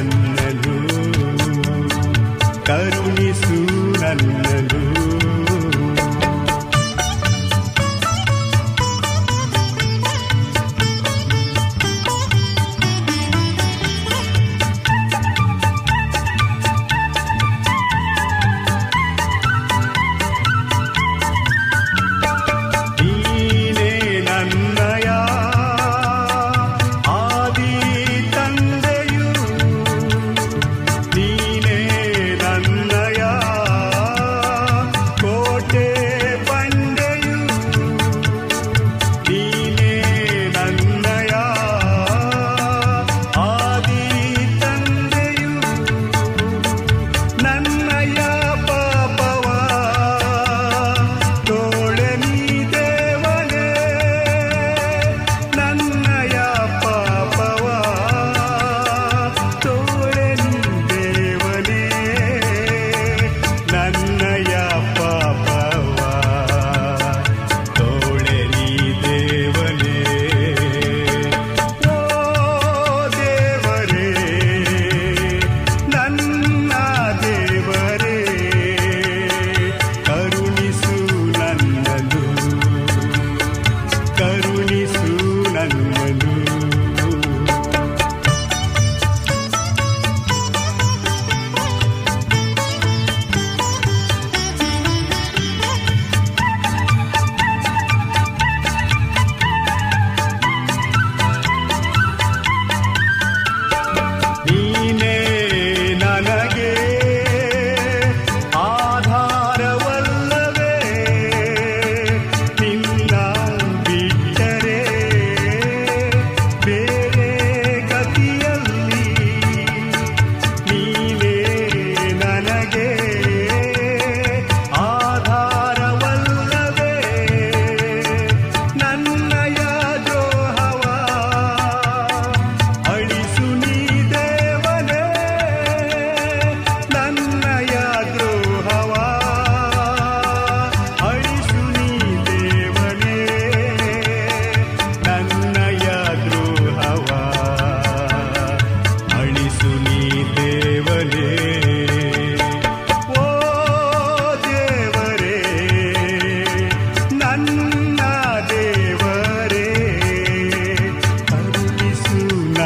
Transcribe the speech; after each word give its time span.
ನನ್ನನು 0.00 0.74
ಕರುಣಿಸು 2.66 2.99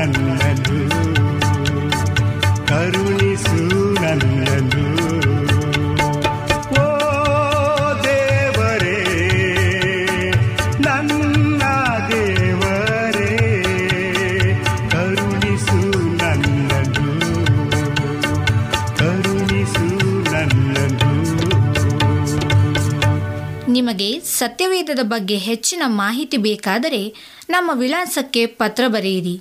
ನನ್ನನು 0.05 0.79
ಕರುಣಿಸು 2.67 3.61
ನನ್ನನು 3.95 4.85
ನಿಮಗೆ 23.69 24.21
ಸತ್ಯವೇದದ 24.21 24.99
ಬಗ್ಗೆ 25.03 25.37
ಹೆಚ್ಚಿನ 25.37 25.83
ಮಾಹಿತಿ 25.87 26.37
ಬೇಕಾದರೆ 26.37 27.15
ನಮ್ಮ 27.51 27.71
ವಿಳಾಸಕ್ಕೆ 27.75 28.47
ಪತ್ರ 28.47 28.85
ಬರೆಯಿರಿ. 28.89 29.41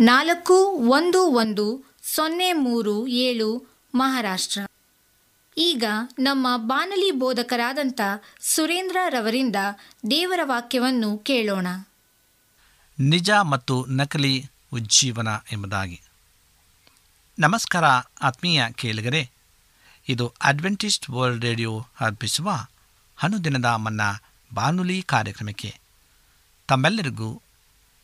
ನಾಲ್ಕು, 0.00 0.54
ಒಂದು 0.70 1.22
ಒಂದು, 1.22 1.94
ಸೊನ್ನೆ, 2.02 2.52
ಮೂರು, 2.52 3.06
ಏಳು, 3.06 3.78
ಮಹಾರಾಷ್ಟ್ರ. 3.94 4.60
ಈಗ 5.56 5.84
ನಮ್ಮ 6.18 6.46
ಬಾನಲಿ 6.56 7.10
ಬೋಧಕರಾದಂಥ 7.10 8.00
ಸುರೇಂದ್ರ 8.40 8.96
ರವರಿಂದ 9.08 9.56
ದೇವರ 10.10 10.40
ವಾಕ್ಯವನ್ನು 10.42 11.18
ಕೇಳೋಣ. 11.18 11.66
ನಿಜ 13.00 13.30
ಮತ್ತು 13.30 13.86
ನಕಲಿ 13.86 14.46
ಉಜ್ಜೀವನ 14.72 15.28
ಎಂಬುದಾಗಿ. 15.52 16.00
ನಮಸ್ಕಾರ 17.38 17.84
ಆತ್ಮೀಯ 18.22 18.64
ಕೇಳಿಗರೆ, 18.72 19.30
ಇದು 20.08 20.34
ಅಡ್ವೆಂಟಿಸ್ಟ್ 20.42 21.10
ವರ್ಲ್ಡ್ 21.10 21.44
ರೇಡಿಯೋ 21.44 21.86
ಅರ್ಪಿಸುವ 22.00 22.66
ಹನುದಿನದ 23.16 23.64
ಮನ್ನ 23.64 24.00
ಬಾನುಲಿ 24.54 25.02
ಕಾರ್ಯಕ್ರಮಕ್ಕೆ 25.02 25.80
ತಮ್ಮೆಲ್ಲರಿಗೂ 26.68 27.42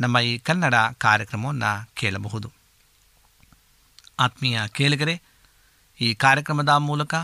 ನಮ್ಮ 0.00 0.18
ಈ 0.18 0.38
ಕನ್ನಡ 0.38 0.74
ಕಾರ್ಯಕ್ರಮವನ್ನು 0.98 1.90
ಕೇಳಬಹುದು. 1.94 2.52
ಆತ್ಮೀಯ 4.18 4.60
ಕೇಳಿಗರೆ, 4.68 5.22
ಈ 6.00 6.14
ಕಾರ್ಯಕ್ರಮದ 6.14 6.68
ಮೂಲಕ 6.68 7.14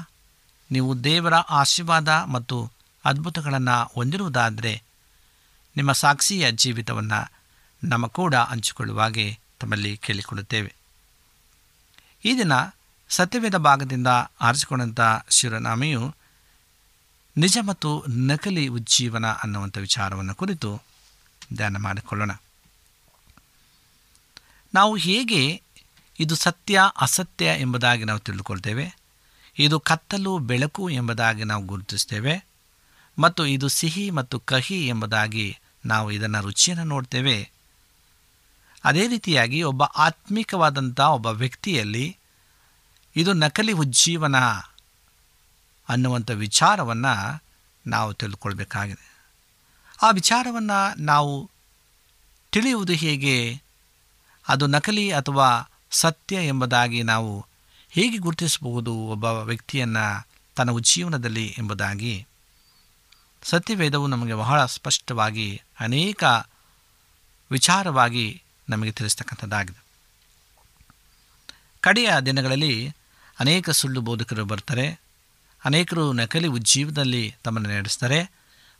ನೀವು 0.70 1.04
ದೇವರ 1.04 1.34
ಆಶೀರ್ವಾದ 1.34 2.08
ಮತ್ತು 2.08 2.72
ಅದ್ಭುತಗಳನ್ನು 3.04 3.92
ಹೊಂದಿರುವುದಾದರೆ 3.94 4.82
ನಿಮ್ಮ 5.76 5.92
ಸಾಕ್ಷಿಯ 5.92 6.50
ಜೀವಿತವನ್ನು 6.50 7.32
ನಮ್ಮ 7.84 8.06
ಕೂಡ 8.06 8.34
ಹಂಚಿಕೊಳ್ಳುವಾಗೆ 8.34 9.38
ತಮ್ಮಲ್ಲಿ 9.60 9.96
ಕೇಳಿಕೊಳ್ಳುತ್ತೇವೆ. 9.96 10.74
ಈ 12.24 12.38
ದಿನ 12.38 12.52
ಸತ್ಯವೇದ 13.08 13.56
ಭಾಗದಿಂದ 13.56 14.06
ಆರಿಸಿಕೊಂಡಂಥ 14.40 15.00
ಶಿವನಾಮೆಯು 15.30 16.14
ನಿಜ 17.36 17.58
ಮತ್ತು 17.62 18.04
ನಕಲಿ 18.08 18.68
ಉಜ್ಜೀವನ 18.68 19.26
ಅನ್ನುವಂಥ 19.26 19.78
ವಿಚಾರವನ್ನು 19.78 20.34
ಕುರಿತು 20.34 20.82
ಧ್ಯಾನ 21.54 21.76
ಮಾಡಿಕೊಳ್ಳೋಣ. 21.76 22.30
ನಾವು 24.74 24.96
ಹೇಗೆ 24.96 25.62
ಇದು 26.20 26.34
ಸತ್ಯ, 26.34 26.80
ಅಸತ್ಯ 27.00 27.44
ಎಂಬುದಾಗಿ 27.58 28.04
ನಾವು 28.04 28.18
ತಿಳಿದುಕೊಳ್ತೇವೆ? 28.18 28.96
ಇದು 29.58 29.80
ಕತ್ತಲು, 29.80 30.38
ಬೆಳಕು 30.38 30.90
ಎಂಬುದಾಗಿ 30.90 31.44
ನಾವು 31.44 31.64
ಗುರುತಿಸ್ತೇವೆ 31.64 32.46
ಮತ್ತು 33.18 33.46
ಇದು 33.46 33.68
ಸಿಹಿ 33.68 34.10
ಮತ್ತು 34.10 34.40
ಕಹಿ 34.40 34.86
ಎಂಬುದಾಗಿ 34.86 35.58
ನಾವು 35.86 36.10
ಇದನ್ನು 36.10 36.40
ರುಚಿಯನ್ನು 36.40 36.84
ನೋಡ್ತೇವೆ. 36.84 37.50
ಅದೇ 38.84 39.06
ರೀತಿಯಾಗಿ 39.06 39.62
ಒಬ್ಬ 39.62 39.82
ಆತ್ಮಿಕವಾದಂಥ 39.82 41.00
ಒಬ್ಬ 41.00 41.26
ವ್ಯಕ್ತಿಯಲ್ಲಿ 41.26 42.16
ಇದು 43.16 43.32
ನಕಲಿ 43.32 43.72
ಉಜ್ಜೀವನ 43.72 44.36
ಅನ್ನುವಂಥ 45.88 46.30
ವಿಚಾರವನ್ನು 46.30 47.42
ನಾವು 47.86 48.14
ತಿಳ್ಕೊಳ್ಬೇಕಾಗಿದೆ. 48.14 49.16
ಆ 50.02 50.10
ವಿಚಾರವನ್ನು 50.10 51.00
ನಾವು 51.00 51.50
ತಿಳಿಯುವುದು 52.52 52.92
ಹೇಗೆ? 52.92 53.62
ಅದು 54.50 54.66
ನಕಲಿ 54.66 55.12
ಅಥವಾ 55.12 55.70
ಸತ್ಯ 55.90 56.36
ಎಂಬುದಾಗಿ 56.36 57.02
ನಾವು 57.02 57.46
ಹೇಗೆ 57.90 58.18
ಗುರುತಿಸಬಹುದು 58.18 58.94
ಒಬ್ಬ 58.94 59.24
ವ್ಯಕ್ತಿಯನ್ನು 59.24 60.28
ತನ್ನ 60.56 60.70
ಉಜ್ಜೀವನದಲ್ಲಿ 60.70 61.54
ಎಂಬುದಾಗಿ? 61.58 62.26
ಸತ್ಯವೇದವು 63.42 64.06
ನಮಗೆ 64.06 64.34
ಬಹಳ 64.34 64.66
ಸ್ಪಷ್ಟವಾಗಿ 64.66 65.62
ಅನೇಕ 65.80 66.24
ವಿಚಾರವಾಗಿ 67.50 68.42
ನಮಗೆ 68.68 68.92
ತಿಳಿಸ್ತಕ್ಕಂಥದ್ದಾಗಿದೆ. 68.92 69.84
ಕಡೆಯ 71.80 72.10
ದಿನಗಳಲ್ಲಿ 72.26 72.94
ಅನೇಕ 73.40 73.70
ಸುಳ್ಳು 73.70 74.00
ಬೋಧಕರು 74.00 74.44
ಬರ್ತಾರೆ, 74.44 75.00
ಅನೇಕರು 75.64 76.12
ನಕಲಿ 76.12 76.48
ಉಜ್ಜೀವನದಲ್ಲಿ 76.48 77.34
ತಮ್ಮನ್ನು 77.44 77.68
ನಡೆಸ್ತಾರೆ, 77.70 78.32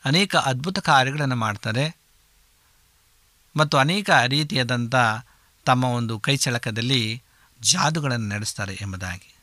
ಅನೇಕ 0.05 0.37
ಅದ್ಭುತ 0.37 0.79
ಕಾರ್ಯಗಳನ್ನು 0.79 1.37
ಮಾಡ್ತಾರೆ 1.37 1.97
ಮತ್ತು 3.57 3.79
ಅನೇಕ 3.79 4.11
ರೀತಿಯಾದಂಥ 4.27 4.95
ತಮ್ಮ 5.71 5.85
ಒಂದು 5.85 6.19
ಕೈಚಳಕದಲ್ಲಿ 6.19 7.23
ಜಾದುಗಳನ್ನು 7.63 8.29
ನಡೆಸ್ತಾರೆ 8.29 8.79
ಎಂಬುದಾಗಿ. 8.81 9.35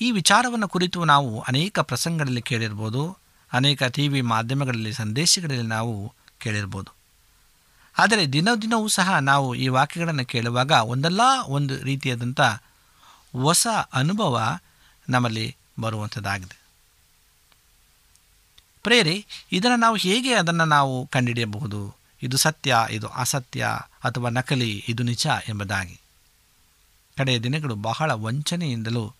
ಈ 0.00 0.10
ವಿಚಾರವನ್ನು 0.10 0.68
ಕುರಿತು 0.68 1.04
ನಾವು 1.04 1.40
ಅನೇಕ 1.40 1.80
ಪ್ರಸಂಗಗಳಲ್ಲಿ 1.80 2.42
ಕೇಳಿರ್ಬೋದು, 2.42 3.18
ಅನೇಕ 3.52 3.82
ಟಿ 3.82 4.08
ವಿ 4.08 4.20
ಮಾಧ್ಯಮಗಳಲ್ಲಿ, 4.20 4.92
ಸಂದೇಶಗಳಲ್ಲಿ 4.92 5.66
ನಾವು 5.66 6.12
ಕೇಳಿರ್ಬೋದು. 6.38 6.90
ಆದರೆ 7.98 8.26
ದಿನ 8.26 8.48
ದಿನವೂ 8.62 8.88
ಸಹ 8.88 9.18
ನಾವು 9.18 9.54
ಈ 9.54 9.68
ವಾಕ್ಯಗಳನ್ನು 9.68 10.24
ಕೇಳುವಾಗ 10.24 10.70
ಒಂದಲ್ಲ 10.70 11.20
ಒಂದು 11.46 11.82
ರೀತಿಯಾದಂಥ 11.82 12.40
ಹೊಸ 13.40 13.66
ಅನುಭವ 13.92 14.58
ನಮ್ಮಲ್ಲಿ 15.08 15.56
ಬರುವಂಥದ್ದಾಗಿದೆ. 15.80 16.60
ಪ್ರೇರಿ, 18.82 19.26
ಇದನ್ನು 19.52 19.76
ನಾವು 19.76 19.96
ಹೇಗೆ 19.96 20.32
ಅದನ್ನು 20.34 20.64
ನಾವು 20.64 21.06
ಕಂಡುಹಿಡಿಯಬಹುದು? 21.06 21.99
ಇದು 22.22 22.36
ಸತ್ಯ, 22.36 22.76
ಇದು 22.90 23.08
ಅಸತ್ಯ 23.08 23.66
ಅಥವಾ 24.04 24.28
ನಕಲಿ, 24.28 24.84
ಇದು 24.88 25.02
ನಿಜ 25.02 25.26
ಎಂಬುದಾಗಿ. 25.48 26.00
ಕಡೆಯ 27.18 27.38
ದಿನಗಳು 27.38 27.74
ಬಹಳ 27.74 28.12
ವಂಚನೆಯಿಂದಲೂ 28.12 29.14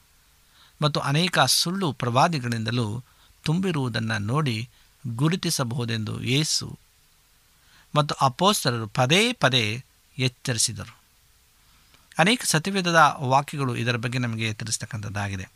ಮತ್ತು 0.82 1.00
ಅನೇಕ 1.00 1.38
ಸುಳ್ಳು 1.40 1.92
ಪ್ರವಾದಿಗಳಿಂದಲೂ 1.92 3.04
ತುಂಬಿರುವುದನ್ನು 3.44 4.18
ನೋಡಿ 4.18 4.68
ಗುರುತಿಸಬಹುದೆಂದು 5.14 6.22
ಯೇಸು 6.22 6.78
ಮತ್ತು 7.94 8.14
ಅಪೋಸ್ತರರು 8.14 8.86
ಪದೇ 8.86 9.32
ಪದೇ 9.32 9.84
ಎಚ್ಚರಿಸಿದರು. 10.18 10.98
ಅನೇಕ 12.18 12.42
ಸತಿವೇದದ 12.44 13.16
ವಾಕ್ಯಗಳು 13.18 13.76
ಇದರ 13.76 13.96
ಬಗ್ಗೆ 13.96 14.18
ನಮಗೆ 14.18 14.54
ತಿಳಿಸ್ತಕ್ಕಂಥದ್ದಾಗಿದೆ. 14.54 15.48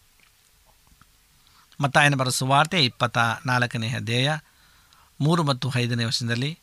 ಮತ್ತಾಯನ 1.81 2.15
ಬರ 2.15 2.29
ಸುವಾರ್ತೆ 2.29 2.85
ಇಪ್ಪತ್ತ 2.85 3.19
ನಾಲ್ಕನೇ 3.47 3.89
ಅಧ್ಯಾಯ 3.89 4.39
ಮೂರು 5.21 5.43
ಮತ್ತು 5.43 5.73
ಐದನೇ 5.77 6.05
ವಚನದಲ್ಲಿ 6.05 6.59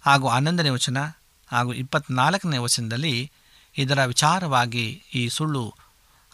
ಹಾಗೂ 0.00 0.28
ಹನ್ನೊಂದನೇ 0.28 0.68
ವಚನ 0.68 0.98
ಹಾಗೂ 1.52 1.72
ಇಪ್ಪತ್ನಾಲ್ಕನೇ 1.72 2.58
ವಚನದಲ್ಲಿ 2.58 3.30
ಇದರ 3.78 4.04
ವಿಚಾರವಾಗಿ 4.04 5.02
ಈ 5.14 5.28
ಸುಳ್ಳು 5.28 5.74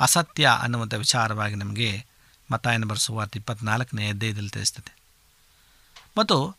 ಅಸತ್ಯ 0.00 0.50
ಅನ್ನುವಂಥ 0.60 0.94
ವಿಚಾರವಾಗಿ 0.94 1.54
ನಮಗೆ 1.54 2.04
ಮತಾಯನ 2.52 2.84
ಬರೆಸುವ 2.84 3.26
ಇಪ್ಪತ್ನಾಲ್ಕನೇ 3.36 4.08
ಅಧ್ಯಾಯದಲ್ಲಿ 4.08 4.50
ತಿಳಿಸ್ತದೆ. 4.50 4.96
ಮತ್ತು 6.18 6.56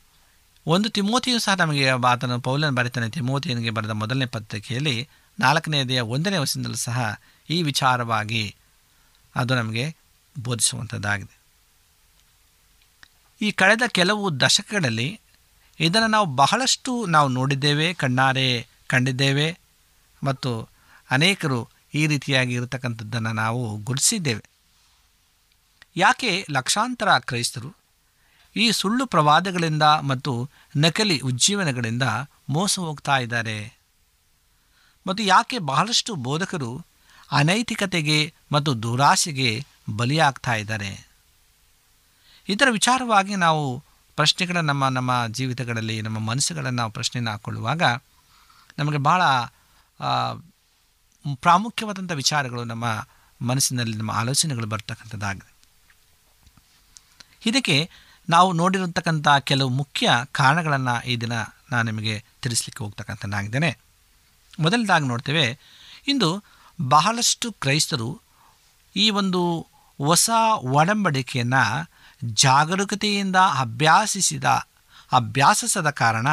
ಒಂದು 0.68 0.90
ತಿಮೋತಿಯು 0.90 1.40
ಸಹ 1.40 1.56
ನಮಗೆ 1.56 1.90
ಆತನ 1.90 2.36
ಪೌಲನ್ 2.36 2.76
ಬರೀತಾನೆ. 2.76 3.10
ತಿಮೋತಿಯನಿಗೆ 3.10 3.70
ಬರೆದ 3.70 3.90
ಮೊದಲನೇ 3.90 4.26
ಪತ್ರಿಕೆಯಲ್ಲಿ 4.26 5.10
ನಾಲ್ಕನೇ 5.40 5.80
ಅಧ್ಯಾಯ 5.80 6.00
ಒಂದನೇ 6.00 6.38
ವರ್ಷದಿಂದಲೂ 6.38 6.76
ಸಹ 6.76 7.16
ಈ 7.50 7.64
ವಿಚಾರವಾಗಿ 7.64 8.56
ಅದು 9.36 9.56
ನಮಗೆ 9.56 9.96
ಬೋಧಿಸುವಂಥದ್ದಾಗಿದೆ 10.40 11.38
ಈ 13.42 13.52
ಕಳೆದ 13.52 13.82
ಕೆಲವು 13.88 14.40
ದಶಕಗಳಲ್ಲಿ 14.40 15.20
ಇದನ್ನು 15.80 16.08
ನಾವು 16.08 16.26
ಬಹಳಷ್ಟು 16.26 17.06
ನಾವು 17.06 17.28
ನೋಡಿದ್ದೇವೆ, 17.30 17.94
ಕಣ್ಣಾರೆ 17.94 18.68
ಕಂಡಿದ್ದೇವೆ 18.88 19.60
ಮತ್ತು 20.24 20.70
ಅನೇಕರು 21.12 21.70
ಈ 21.94 22.08
ರೀತಿಯಾಗಿ 22.08 22.54
ಇರತಕ್ಕಂಥದ್ದನ್ನು 22.54 23.32
ನಾವು 23.34 23.78
ಗುರುತಿಸಿದ್ದೇವೆ. 23.78 24.44
ಯಾಕೆ 25.96 26.46
ಲಕ್ಷಾಂತರ 26.52 27.18
ಕ್ರೈಸ್ತರು 27.18 27.70
ಈ 28.56 28.72
ಸುಳ್ಳು 28.72 29.06
ಪ್ರವಾದಗಳಿಂದ 29.06 29.84
ಮತ್ತು 29.84 30.50
ನಕಲಿ 30.78 31.20
ಉಜ್ಜೀವನಗಳಿಂದ 31.20 32.04
ಮೋಸ 32.50 32.80
ಹೋಗ್ತಾ 32.80 33.18
ಇದ್ದಾರೆ? 33.18 33.78
ಮತ್ತು 35.08 35.24
ಯಾಕೆ 35.24 35.58
ಬಹಳಷ್ಟು 35.60 36.16
ಬೋಧಕರು 36.16 36.72
ಅನೈತಿಕತೆಗೆ 37.32 38.34
ಮತ್ತು 38.52 38.84
ದುರಾಸೆಗೆ 38.84 39.66
ಬಲಿಯಾಗ್ತಾ 39.98 40.54
ಇದ್ದಾರೆ? 40.54 41.08
ಇದರ 42.50 42.68
ವಿಚಾರವಾಗಿ 42.72 43.36
ನಾವು 43.36 43.84
ಪ್ರಶ್ನೆಗಳ 44.18 44.58
ನಮ್ಮ 44.70 44.84
ನಮ್ಮ 44.90 45.12
ಜೀವಿತಗಳಲ್ಲಿ, 45.28 45.96
ನಮ್ಮ 46.02 46.20
ಮನಸ್ಸುಗಳನ್ನು 46.30 46.78
ನಾವು 46.78 46.92
ಪ್ರಶ್ನೆಯನ್ನು 46.92 47.32
ಹಾಕ್ಕೊಳ್ಳುವಾಗ 47.32 47.84
ನಮಗೆ 48.78 49.00
ಭಾಳ 49.10 49.22
ಪ್ರಾಮುಖ್ಯವಾದಂಥ 51.36 52.12
ವಿಚಾರಗಳು 52.12 52.64
ನಮ್ಮ 52.64 52.86
ಮನಸ್ಸಿನಲ್ಲಿ, 53.42 53.96
ನಮ್ಮ 53.98 54.12
ಆಲೋಚನೆಗಳು 54.12 54.68
ಬರ್ತಕ್ಕಂಥದ್ದಾಗಿದೆ. 54.68 55.52
ಇದಕ್ಕೆ 57.46 57.78
ನಾವು 58.28 58.50
ನೋಡಿರತಕ್ಕಂಥ 58.54 59.28
ಕೆಲವು 59.50 59.70
ಮುಖ್ಯ 59.82 60.06
ಕಾರಣಗಳನ್ನು 60.32 60.96
ಈ 61.06 61.14
ದಿನ 61.16 61.34
ನಾನು 61.72 61.86
ನಿಮಗೆ 61.92 62.16
ತಿಳಿಸ್ಲಿಕ್ಕೆ 62.42 62.82
ಹೋಗ್ತಕ್ಕಂಥದ್ದಾಗಿದ್ದೇನೆ. 62.84 63.72
ಮೊದಲದಾಗಿ 64.60 65.06
ನೋಡ್ತೇವೆ, 65.08 65.46
ಇಂದು 66.08 66.30
ಬಹಳಷ್ಟು 66.80 67.48
ಕ್ರೈಸ್ತರು 67.64 68.10
ಈ 68.96 69.06
ಒಂದು 69.20 69.42
ಹೊಸ 70.00 70.30
ಒಡಂಬಡಿಕೆಯನ್ನು 70.80 71.64
ಜಾಗರೂಕತೆಯಿಂದ 72.24 73.36
ಅಭ್ಯಾಸಿಸಿದ, 73.36 74.44
ಅಭ್ಯಾಸಿಸದ 75.12 75.90
ಕಾರಣ 75.90 76.28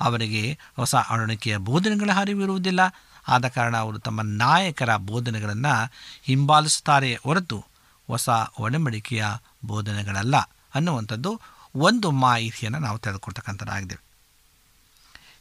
ಅವರಿಗೆ 0.00 0.58
ಹೊಸ 0.76 0.94
ಒಡಂಬಡಿಕೆಯ 0.94 1.56
ಬೋಧನೆಗಳ 1.56 2.10
ಅರಿವಿರುವುದಿಲ್ಲ 2.16 2.80
ಆದ 3.28 3.48
ಕಾರಣ 3.48 3.76
ಅವರು 3.76 3.98
ತಮ್ಮ 3.98 4.22
ನಾಯಕರ 4.22 4.96
ಬೋಧನೆಗಳನ್ನು 4.96 5.92
ಹಿಂಬಾಲಿಸುತ್ತಾರೆ 6.22 7.14
ಹೊರತು 7.14 7.64
ಹೊಸ 8.08 8.28
ಒಡಂಬಡಿಕೆಯ 8.58 9.24
ಬೋಧನೆಗಳಲ್ಲ 9.64 10.36
ಅನ್ನುವಂಥದ್ದು 10.74 11.40
ಒಂದು 11.74 12.10
ಮಾಹಿತಿಯನ್ನು 12.10 12.78
ನಾವು 12.78 12.98
ತೆಗೆದುಕೊಳ್ತಕ್ಕಂಥದ್ದಾಗಿದೆ. 12.98 13.96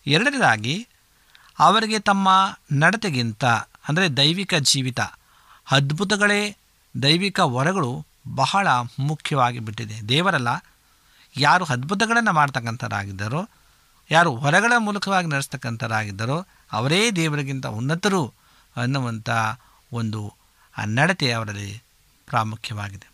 ಎರಡನೇದಾಗಿ, 0.08 0.88
ಅವರಿಗೆ 1.60 2.00
ತಮ್ಮ 2.00 2.30
ನಡತೆಗಿಂತ, 2.72 3.46
ಅಂದರೆ 3.90 4.18
ದೈವಿಕ 4.18 4.54
ಜೀವಿತ, 4.56 5.00
ಅದ್ಭುತಗಳೇ 5.72 6.58
ದೈವಿಕ 7.04 7.40
ವರಗಳು 7.40 8.06
ಬಹಳ 8.28 8.68
ಮುಖ್ಯವಾಗಿ 9.00 9.60
ಬಿಟ್ಟಿದೆ. 9.60 10.10
ದೇವರಲ್ಲ, 10.10 10.66
ಯಾರು 11.38 11.66
ಅದ್ಭುತಗಳನ್ನು 11.66 12.34
ಮಾಡ್ತಕ್ಕಂಥರಾಗಿದ್ದರೋ 12.34 13.50
ಯಾರು 14.12 14.36
ಹೊರಗಳ 14.36 14.74
ಮೂಲಕವಾಗಿ 14.78 15.28
ನಡೆಸ್ತಕ್ಕಂಥರಾಗಿದ್ದರೋ 15.28 16.48
ಅವರೇ 16.72 17.12
ದೇವರಿಗಿಂತ 17.12 17.66
ಉನ್ನತರು 17.66 18.34
ಅನ್ನುವಂಥ 18.76 19.30
ಒಂದು 19.92 20.34
ನಡತೆ 20.86 21.32
ಅವರಲ್ಲಿ 21.32 21.82
ಪ್ರಾಮುಖ್ಯವಾಗಿದೆ. 22.26 23.08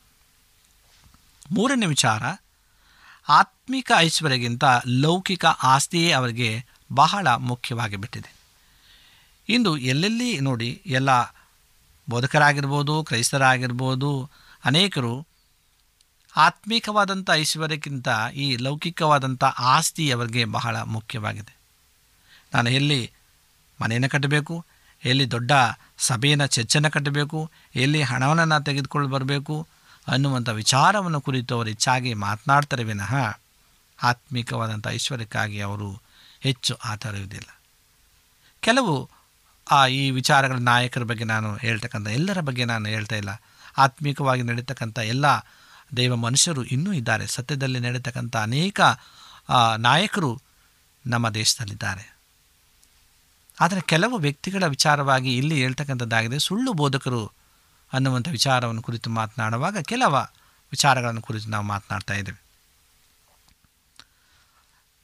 ಮೂರನೇ 1.52 1.86
ವಿಚಾರ, 1.86 2.24
ಆತ್ಮಿಕ 3.30 3.92
ಐಶ್ವರ್ಯಗಿಂತ 3.98 4.64
ಲೌಕಿಕ 4.88 5.46
ಆಸ್ತಿಯೇ 5.46 6.12
ಅವರಿಗೆ 6.12 6.66
ಬಹಳ 6.94 7.28
ಮುಖ್ಯವಾಗಿ 7.28 7.96
ಬಿಟ್ಟಿದೆ. 7.96 8.34
ಇಂದು 9.50 9.78
ಎಲ್ಲೆಲ್ಲಿ 9.78 10.40
ನೋಡಿ, 10.40 10.82
ಎಲ್ಲ 10.86 11.36
ಬೋಧಕರಾಗಿರ್ಬೋದು, 12.10 13.04
ಕ್ರೈಸ್ತರಾಗಿರ್ಬೋದು 13.04 14.30
ಅನೇಕರು 14.66 15.28
ಆತ್ಮಿಕವಾದಂಥ 16.38 17.30
ಐಶ್ವರ್ಯಕ್ಕಿಂತ 17.34 18.08
ಈ 18.36 18.56
ಲೌಕಿಕವಾದಂಥ 18.56 19.44
ಆಸ್ತಿ 19.44 20.12
ಅವರಿಗೆ 20.12 20.46
ಬಹಳ 20.46 20.82
ಮುಖ್ಯವಾಗಿದೆ. 20.82 21.58
ನಾನು 22.54 22.70
ಎಲ್ಲಿ 22.70 23.12
ಮನೆಯನ್ನು 23.82 24.10
ಕಟ್ಟಬೇಕು, 24.10 24.66
ಎಲ್ಲಿ 25.06 25.32
ದೊಡ್ಡ 25.32 25.52
ಸಭೆಯನ್ನು 25.98 26.48
ಚರ್ಚನ್ನು 26.48 26.92
ಕಟ್ಟಬೇಕು, 26.92 27.52
ಎಲ್ಲಿ 27.76 28.02
ಹಣವನ್ನು 28.02 28.46
ನಾನು 28.46 28.64
ತೆಗೆದುಕೊಂಡು 28.64 29.08
ಬರಬೇಕು 29.08 29.68
ಅನ್ನುವಂಥ 30.08 30.50
ವಿಚಾರವನ್ನು 30.50 31.22
ಕುರಿತು 31.22 31.56
ಅವರು 31.56 31.68
ಹೆಚ್ಚಾಗಿ 31.68 32.14
ಮಾತನಾಡ್ತಾರೆ 32.14 32.84
ವಿನಃ 32.84 33.14
ಆತ್ಮಿಕವಾದಂಥ 34.04 34.88
ಐಶ್ವರ್ಯಕ್ಕಾಗಿ 34.88 35.60
ಅವರು 35.62 36.02
ಹೆಚ್ಚು 36.40 36.76
ಆತರಿಯುವುದಿಲ್ಲ 36.76 37.60
ಕೆಲವು 38.62 39.10
ಆ 39.72 39.88
ಈ 39.88 40.12
ವಿಚಾರಗಳ 40.12 40.56
ನಾಯಕರ 40.56 41.04
ಬಗ್ಗೆ 41.04 41.24
ನಾನು 41.24 41.56
ಹೇಳ್ತಕ್ಕಂಥ 41.56 42.08
ಎಲ್ಲರ 42.08 42.40
ಬಗ್ಗೆ 42.40 42.66
ನಾನು 42.66 42.86
ಹೇಳ್ತಾ 42.86 43.16
ಇಲ್ಲ. 43.16 43.30
ಆತ್ಮಿಕವಾಗಿ 43.78 44.42
ನಡೀತಕ್ಕಂಥ 44.42 45.00
ಎಲ್ಲ 45.00 45.26
ದೈವ 45.98 46.16
ಮನುಷ್ಯರು 46.16 46.64
ಇನ್ನೂ 46.64 46.94
ಇದ್ದಾರೆ. 46.94 47.28
ಸತ್ಯದಲ್ಲಿ 47.28 47.80
ನಡೀತಕ್ಕಂಥ 47.80 48.36
ಅನೇಕ 48.36 48.82
ನಾಯಕರು 49.78 50.42
ನಮ್ಮ 51.08 51.30
ದೇಶದಲ್ಲಿದ್ದಾರೆ. 51.30 52.18
ಆದರೆ 53.62 53.82
ಕೆಲವು 53.82 54.18
ವ್ಯಕ್ತಿಗಳ 54.18 54.64
ವಿಚಾರವಾಗಿ 54.66 55.38
ಇಲ್ಲಿ 55.38 55.56
ಹೇಳ್ತಕ್ಕಂಥದ್ದಾಗಿದೆ, 55.56 56.40
ಸುಳ್ಳು 56.40 56.74
ಬೋಧಕರು 56.74 57.32
ಅನ್ನುವಂಥ 57.94 58.28
ವಿಚಾರವನ್ನು 58.28 58.82
ಕುರಿತು 58.82 59.10
ಮಾತನಾಡುವಾಗ 59.10 59.78
ಕೆಲವ 59.78 60.28
ವಿಚಾರಗಳನ್ನು 60.72 61.22
ಕುರಿತು 61.22 61.50
ನಾವು 61.50 61.66
ಮಾತನಾಡ್ತಾ 61.66 62.14
ಇದ್ದೇವೆ. 62.14 62.42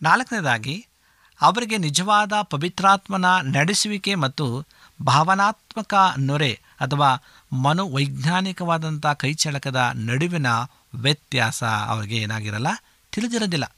ನಾಲ್ಕನೇದಾಗಿ, 0.01 0.87
ಅವರಿಗೆ 1.41 1.77
ನಿಜವಾದ 1.77 2.33
ಪವಿತ್ರಾತ್ಮನ 2.41 3.25
ನಡೆಸುವಿಕೆ 3.41 4.15
ಮತ್ತು 4.15 4.65
ಭಾವನಾತ್ಮಕ 5.03 5.93
ನೊರೆ 6.17 6.59
ಅಥವಾ 6.79 7.09
ಮನೋವೈಜ್ಞಾನಿಕವಾದಂಥ 7.51 9.05
ಕೈಚಳಕದ 9.05 9.91
ನಡುವಿನ 9.95 10.47
ವ್ಯತ್ಯಾಸ 10.95 11.63
ಅವರಿಗೆ 11.63 12.15
ಏನಾಗಿರಲ್ಲ, 12.15 12.67
ತಿಳಿದಿರೋದಿಲ್ಲ. 13.11 13.75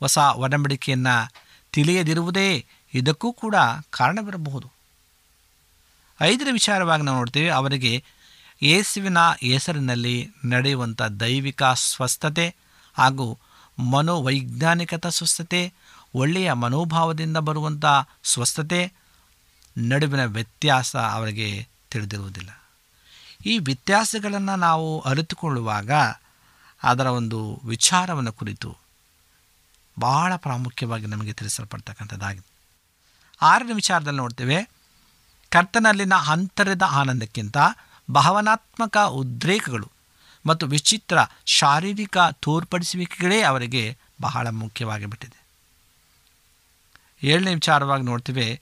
ಹೊಸ 0.00 0.18
ಒಡಂಬಡಿಕೆಯನ್ನು 0.18 1.32
ತಿಳಿಯದಿರುವುದೇ 1.72 2.66
ಇದಕ್ಕೂ 2.94 3.32
ಕೂಡ 3.32 3.54
ಕಾರಣವಿರಬಹುದು. 3.90 4.70
ಐದರ 6.22 6.48
ವಿಚಾರವಾಗಿ 6.52 7.02
ನಾವು 7.02 7.18
ನೋಡ್ತೀವಿ, 7.18 7.48
ಅವರಿಗೆ 7.48 8.04
ಯೇಸುವಿನ 8.62 9.18
ಹೆಸರಿನಲ್ಲಿ 9.40 10.28
ನಡೆಯುವಂಥ 10.44 11.02
ದೈವಿಕ 11.02 11.62
ಸ್ವಸ್ಥತೆ 11.62 12.56
ಹಾಗೂ 12.94 13.38
ಮನೋವೈಜ್ಞಾನಿಕತ 13.78 15.06
ಸ್ವಸ್ಥತೆ, 15.06 15.72
ಒಳ್ಳೆಯ 16.14 16.52
ಮನೋಭಾವದಿಂದ 16.52 17.36
ಬರುವಂಥ 17.36 17.84
ಸ್ವಸ್ಥತೆ, 18.24 18.92
ನಡುವಿನ 19.78 20.24
ವ್ಯತ್ಯಾಸ 20.24 20.96
ಅವರಿಗೆ 20.96 21.75
ತಿಳಿದಿರುವುದಿಲ್ಲ. 21.90 22.50
ಈ 23.46 23.58
ವ್ಯತ್ಯಾಸಗಳನ್ನು 23.58 24.56
ನಾವು 24.56 25.00
ಅರಿತುಕೊಳ್ಳುವಾಗ 25.00 25.90
ಅದರ 26.82 27.06
ಒಂದು 27.06 27.60
ವಿಚಾರವನ್ನು 27.64 28.32
ಕುರಿತು 28.32 28.76
ಬಹಳ 29.98 30.36
ಪ್ರಾಮುಖ್ಯವಾಗಿ 30.36 31.06
ನಮಗೆ 31.06 31.32
ತಿಳಿಸಲ್ಪಡ್ತಕ್ಕಂಥದ್ದಾಗಿದೆ. 31.32 32.46
ಆರನೇ 33.42 33.72
ವಿಚಾರದಲ್ಲಿ 33.72 34.16
ನೋಡ್ತೇವೆ, 34.16 34.68
ಕರ್ತನಲ್ಲಿನ 35.50 36.14
ಅಂತರದ 36.14 36.82
ಆನಂದಕ್ಕಿಂತ 36.82 37.56
ಭಾವನಾತ್ಮಕ 38.10 38.96
ಉದ್ರೇಕಗಳು 38.96 39.90
ಮತ್ತು 40.46 40.66
ವಿಚಿತ್ರ 40.66 41.18
ಶಾರೀರಿಕ 41.44 42.16
ತೋರ್ಪಡಿಸುವಿಕೆಗಳೇ 42.32 43.42
ಅವರಿಗೆ 43.42 43.98
ಬಹಳ 44.20 44.48
ಮುಖ್ಯವಾಗಿ 44.48 45.06
ಬಿಟ್ಟಿದೆ. 45.06 45.46
ಏಳನೇ 47.22 47.54
ವಿಚಾರವಾಗಿ 47.54 48.02
ನೋಡ್ತೇವೆ, 48.02 48.60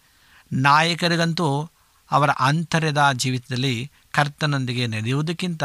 ನಾಯಕರಿಗಂತೂ 0.52 1.70
ಅವರ 2.10 2.30
ಅಂತರ್ಯದ 2.30 3.12
ಜೀವಿತದಲ್ಲಿ 3.12 3.90
ಕರ್ತನೊಂದಿಗೆ 4.10 4.86
ನಡೆಯುವುದಕ್ಕಿಂತ 4.86 5.64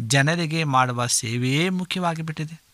ಜನರಿಗೆ 0.00 0.64
ಮಾಡುವ 0.64 1.06
ಸೇವೆಯೇ 1.06 1.68
ಮುಖ್ಯವಾಗಿ 1.68 2.22
ಬಿಟ್ಟಿದೆ 2.22 2.68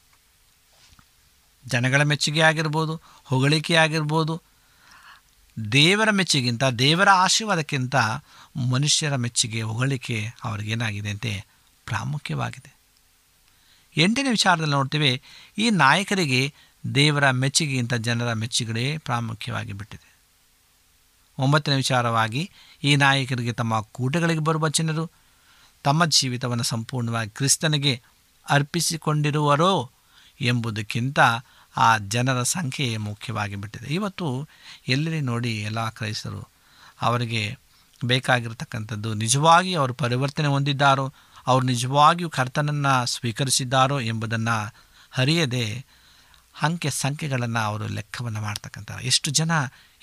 ಜನಗಳ 1.66 2.02
ಮೆಚ್ಚುಗೆ 2.02 2.40
ಆಗಿರ್ಬೋದು, 2.40 3.00
ಹೊಗಳಿಕೆ 3.25 3.75
ಆಗಿರ್ಬೋದು, 3.75 4.42
ದೇವರ 5.73 6.11
ಮೆಚ್ಚುಗಿಂತ 6.11 6.64
ದೇವರ 6.64 7.08
ಆಶೀರ್ವಾದಕ್ಕಿಂತ 7.12 7.96
ಮನುಷ್ಯರ 8.70 9.16
ಮೆಚ್ಚುಗೆ, 9.16 9.62
ಹೊಗಳಿಕೆ 9.62 10.32
ಅವ್ರಿಗೇನಾಗಿದೆ 10.44 11.11
ಅಂತೆ 11.11 11.46
ಪ್ರಾಮುಖ್ಯವಾಗಿದೆ. 11.87 12.70
ಎಂಟನೇ 13.96 14.30
ವಿಚಾರದಲ್ಲಿ 14.30 14.73
ನೋಡ್ತೇವೆ, 14.73 15.23
ಈ 15.58 15.70
ನಾಯಕರಿಗೆ 15.70 16.54
ದೇವರ 16.94 17.30
ಮೆಚ್ಚುಗೆಗಿಂತ 17.30 17.94
ಜನರ 17.94 18.32
ಮೆಚ್ಚುಗಳೇ 18.32 18.99
ಪ್ರಾಮುಖ್ಯವಾಗಿ 18.99 19.73
ಬಿಟ್ಟಿದೆ 19.73 20.14
ಒಂಬತ್ತನೇ 21.38 21.76
ವಿಚಾರವಾಗಿ 21.76 22.50
ಈ 22.84 22.96
ನಾಯಕರಿಗೆ 22.96 23.52
ತಮ್ಮ 23.52 23.80
ಕೂಟಗಳಿಗೆ 23.80 24.40
ಬರುವ 24.40 24.68
ಜನರು 24.68 25.10
ತಮ್ಮ 25.84 26.04
ಜೀವಿತವನ್ನು 26.04 26.64
ಸಂಪೂರ್ಣವಾಗಿ 26.64 27.30
ಕ್ರಿಸ್ತನಿಗೆ 27.30 28.02
ಅರ್ಪಿಸಿಕೊಂಡಿರುವರೋ 28.50 29.90
ಎಂಬುದಕ್ಕಿಂತ 30.40 31.20
ಆ 31.76 31.98
ಜನರ 31.98 32.42
ಸಂಖ್ಯೆ 32.42 32.96
ಮುಖ್ಯವಾಗಿ 32.96 33.56
ಬಿಟ್ಟಿದೆ 33.56 33.94
ಇವತ್ತು 33.94 34.48
ಎಲ್ಲೆಲ್ಲಿ 34.88 35.20
ನೋಡಿ 35.20 35.58
ಎಲ್ಲ 35.60 35.88
ಕ್ರೈಸ್ತರು 35.88 36.48
ಅವರಿಗೆ 37.00 37.56
ಬೇಕಾಗಿರತಕ್ಕಂಥದ್ದು 38.04 39.14
ನಿಜವಾಗಿ 39.14 39.74
ಅವರು 39.74 39.94
ಪರಿವರ್ತನೆ 39.94 40.48
ಹೊಂದಿದ್ದಾರೋ, 40.48 41.12
ಅವರು 41.46 41.66
ನಿಜವಾಗಿಯೂ 41.66 42.30
ಕರ್ತನನ್ನು 42.30 43.06
ಸ್ವೀಕರಿಸಿದ್ದಾರೋ 43.06 44.00
ಎಂಬುದನ್ನು 44.00 44.74
ಅರಿಯದೆ 45.18 45.84
ಅಂಕೆ 46.62 46.90
ಸಂಖ್ಯೆಗಳನ್ನು 46.90 47.60
ಅವರು 47.60 47.86
ಲೆಕ್ಕವನ್ನು 47.86 48.40
ಮಾಡ್ತಕ್ಕಂಥ 48.40 48.90
ಎಷ್ಟು 49.02 49.30
ಜನ 49.30 49.50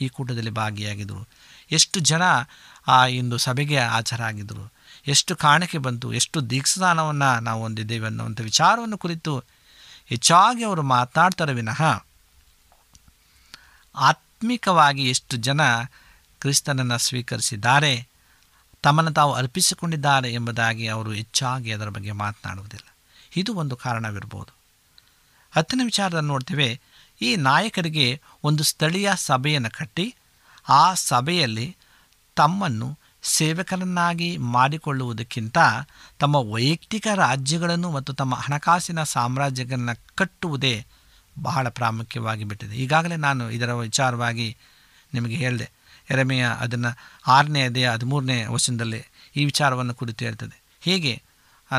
ಈ 0.01 0.07
ಕೂಟದಲ್ಲಿ 0.07 0.49
ಭಾಗಿಯಾಗಿದ್ದರು 0.49 1.27
ಎಷ್ಟು 1.71 1.97
ಜನ 2.11 2.23
ಆ 2.87 2.97
ಇಂದು 3.19 3.37
ಸಭೆಗೆ 3.37 3.79
ಹಾಜರಾಗಿದ್ದರು 3.93 4.65
ಎಷ್ಟು 5.07 5.33
ಕಾಣಿಕೆ 5.35 5.77
ಬಂತು, 5.77 6.07
ಎಷ್ಟು 6.13 6.37
ದೀಕ್ಷಾನವನ್ನು 6.49 7.29
ನಾವು 7.39 7.61
ಹೊಂದಿದ್ದೇವೆ 7.61 8.05
ಅನ್ನುವಂಥ 8.05 8.39
ವಿಚಾರವನ್ನು 8.41 8.97
ಕುರಿತು 8.97 9.33
ಹೆಚ್ಚಾಗಿ 10.05 10.63
ಅವರು 10.63 10.83
ಮಾತನಾಡ್ತಾರೆ 10.93 11.53
ವಿನಃ, 11.53 11.81
ಆತ್ಮಿಕವಾಗಿ 13.95 15.03
ಎಷ್ಟು 15.09 15.35
ಜನ 15.47 15.61
ಕ್ರಿಸ್ತನನ್ನು 16.41 16.97
ಸ್ವೀಕರಿಸಿದ್ದಾರೆ, 16.97 17.93
ತಮ್ಮನ್ನು 18.83 19.11
ತಾವು 19.13 19.31
ಅರ್ಪಿಸಿಕೊಂಡಿದ್ದಾರೆ 19.33 20.29
ಎಂಬುದಾಗಿ 20.33 20.85
ಅವರು 20.87 21.11
ಹೆಚ್ಚಾಗಿ 21.11 21.69
ಅದರ 21.71 21.89
ಬಗ್ಗೆ 21.89 22.13
ಮಾತನಾಡುವುದಿಲ್ಲ. 22.21 22.87
ಇದು 23.35 23.51
ಒಂದು 23.53 23.75
ಕಾರಣವಿರ್ಬೋದು. 23.75 24.51
ಹತ್ತನೇ 25.53 25.83
ವಿಚಾರದಲ್ಲಿ 25.83 26.27
ನೋಡ್ತೇವೆ, 26.27 26.69
ಈ 27.21 27.29
ನಾಯಕರಿಗೆ 27.49 28.07
ಒಂದು 28.43 28.63
ಸ್ಥಳೀಯ 28.63 29.09
ಸಭೆಯನ್ನು 29.15 29.71
ಕಟ್ಟಿ 29.77 30.05
ಆ 30.69 30.93
ಸಭೆಯಲ್ಲಿ 30.93 31.77
ತಮ್ಮನ್ನು 32.35 32.99
ಸೇವಕರನ್ನಾಗಿ 33.23 34.37
ಮಾಡಿಕೊಳ್ಳುವುದಕ್ಕಿಂತ 34.37 35.57
ತಮ್ಮ 36.19 36.35
ವೈಯಕ್ತಿಕ 36.35 37.07
ರಾಜ್ಯಗಳನ್ನು 37.15 37.91
ಮತ್ತು 37.91 38.13
ತಮ್ಮ 38.13 38.35
ಹಣಕಾಸಿನ 38.35 39.03
ಸಾಮ್ರಾಜ್ಯಗಳನ್ನು 39.03 40.15
ಕಟ್ಟುವುದೇ 40.15 40.85
ಬಹಳ 41.41 41.69
ಪ್ರಾಮುಖ್ಯವಾಗಿ 41.69 42.43
ಬಿಟ್ಟಿದೆ. 42.43 42.75
ಈಗಾಗಲೇ 42.75 43.15
ನಾನು 43.15 43.51
ಇದರ 43.51 43.73
ವಿಚಾರವಾಗಿ 43.73 44.57
ನಿಮಗೆ 45.13 45.35
ಹೇಳಿದೆ, 45.35 45.71
ಎರಮೆಯ 46.09 46.45
ಅದನ್ನು 46.45 46.97
ಆರನೇ 47.27 47.61
ಅದೇ 47.61 47.85
ಹದಿಮೂರನೇ 47.85 48.45
ವಚನದಲ್ಲಿ 48.45 49.03
ಈ 49.35 49.45
ವಿಚಾರವನ್ನು 49.45 49.93
ಕುರಿತು 49.93 50.25
ಹೇಳ್ತದೆ. 50.25 50.61
ಹೀಗೆ? 50.81 51.21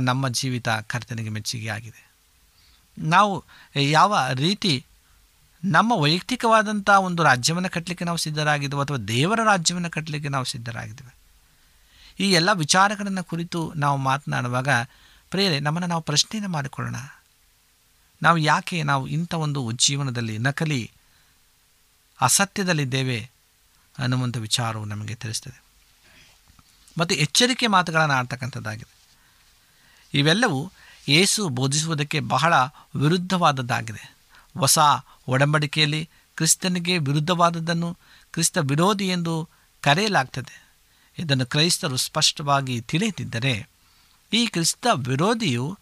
ನಮ್ಮ 0.01 0.29
ಜೀವಿತ 0.29 0.69
ಕರ್ತನಿಗೆ 0.69 1.29
ಮೆಚ್ಚುಗೆ 1.29 1.69
ಆಗಿದೆ 1.69 2.13
ನಾವು 2.99 3.45
ಯಾವ 3.77 4.17
ರೀತಿ 4.35 4.87
ನಮ್ಮ 5.65 5.93
ವೈಯಕ್ತಿಕವಾದಂಥ 5.93 6.91
ಒಂದು 6.91 7.23
ರಾಜ್ಯವನ್ನು 7.23 7.71
ಕಟ್ಟಲಿಕ್ಕೆ 7.71 8.05
ನಾವು 8.05 8.17
ಸಿದ್ಧರಾಗಿದ್ದೇವೆ 8.17 8.83
ಅಥವಾ 8.83 8.97
ದೇವರ 8.97 9.41
ರಾಜ್ಯವನ್ನು 9.45 9.91
ಕಟ್ಟಲಿಕ್ಕೆ 9.91 10.29
ನಾವು 10.29 10.45
ಸಿದ್ಧರಾಗಿದ್ದೇವೆ. 10.45 11.17
ಈ 12.21 12.33
ಎಲ್ಲ 12.33 12.53
ವಿಚಾರಗಳನ್ನು 12.53 13.25
ಕುರಿತು 13.25 13.73
ನಾವು 13.77 13.97
ಮಾತನಾಡುವಾಗ 13.99 14.69
ಪ್ರೇರೆ 15.31 15.61
ನಮ್ಮನ್ನು 15.61 15.89
ನಾವು 15.89 16.03
ಪ್ರಶ್ನೆಯನ್ನು 16.03 16.51
ಮಾಡಿಕೊಳ್ಳೋಣ. 16.51 16.97
ನಾವು 18.23 18.39
ಯಾಕೆ 18.39 18.83
ನಾವು 18.83 19.07
ಇಂಥ 19.07 19.35
ಒಂದು 19.35 19.73
ಜೀವನದಲ್ಲಿ 19.73 20.39
ನಕಲಿ, 20.39 20.91
ಅಸತ್ಯದಲ್ಲಿದ್ದೇವೆ 22.21 23.31
ಅನ್ನುವಂಥ 23.99 24.37
ವಿಚಾರವು 24.37 24.85
ನಮಗೆ 24.85 25.15
ತಿಳಿಸ್ತದೆ. 25.15 25.63
ಮತ್ತು 26.99 27.15
ಎಚ್ಚರಿಕೆ 27.15 27.67
ಮಾತುಗಳನ್ನು 27.67 28.15
ಆಡ್ತಕ್ಕಂಥದ್ದಾಗಿದೆ. 28.15 28.95
ಇವೆಲ್ಲವೂ 30.15 30.71
ಏಸು 31.09 31.49
ಬೋಧಿಸುವುದಕ್ಕೆ 31.49 32.21
ಬಹಳ 32.21 32.55
ವಿರುದ್ಧವಾದದ್ದಾಗಿದೆ. 32.97 34.22
ಹೊಸ 34.59 34.79
ಒಡಂಬಡಿಕೆಯಲ್ಲಿ 35.29 36.09
ಕ್ರಿಸ್ತನಿಗೆ 36.37 36.99
ವಿರುದ್ಧವಾದದ್ದನ್ನು 36.99 37.99
ಕ್ರಿಸ್ತ 38.33 38.59
ವಿರೋಧಿ 38.61 39.09
ಎಂದು 39.09 39.49
ಕರೆಯಲಾಗ್ತದೆ. 39.81 40.69
ಇದನ್ನು 41.19 41.47
ಕ್ರೈಸ್ತರು 41.47 41.97
ಸ್ಪಷ್ಟವಾಗಿ 41.97 42.81
ತಿಳಿದಿದ್ದರೆ, 42.81 43.69
ಈ 44.33 44.47
ಕ್ರಿಸ್ತ 44.47 44.87
ವಿರೋಧಿಯು 44.95 45.79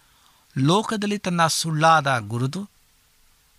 ಲೋಕದಲ್ಲಿ 0.59 1.19
ತನ್ನ 1.19 1.47
ಸುಳ್ಳಾದ 1.47 2.19
ಗುರುದು 2.19 2.69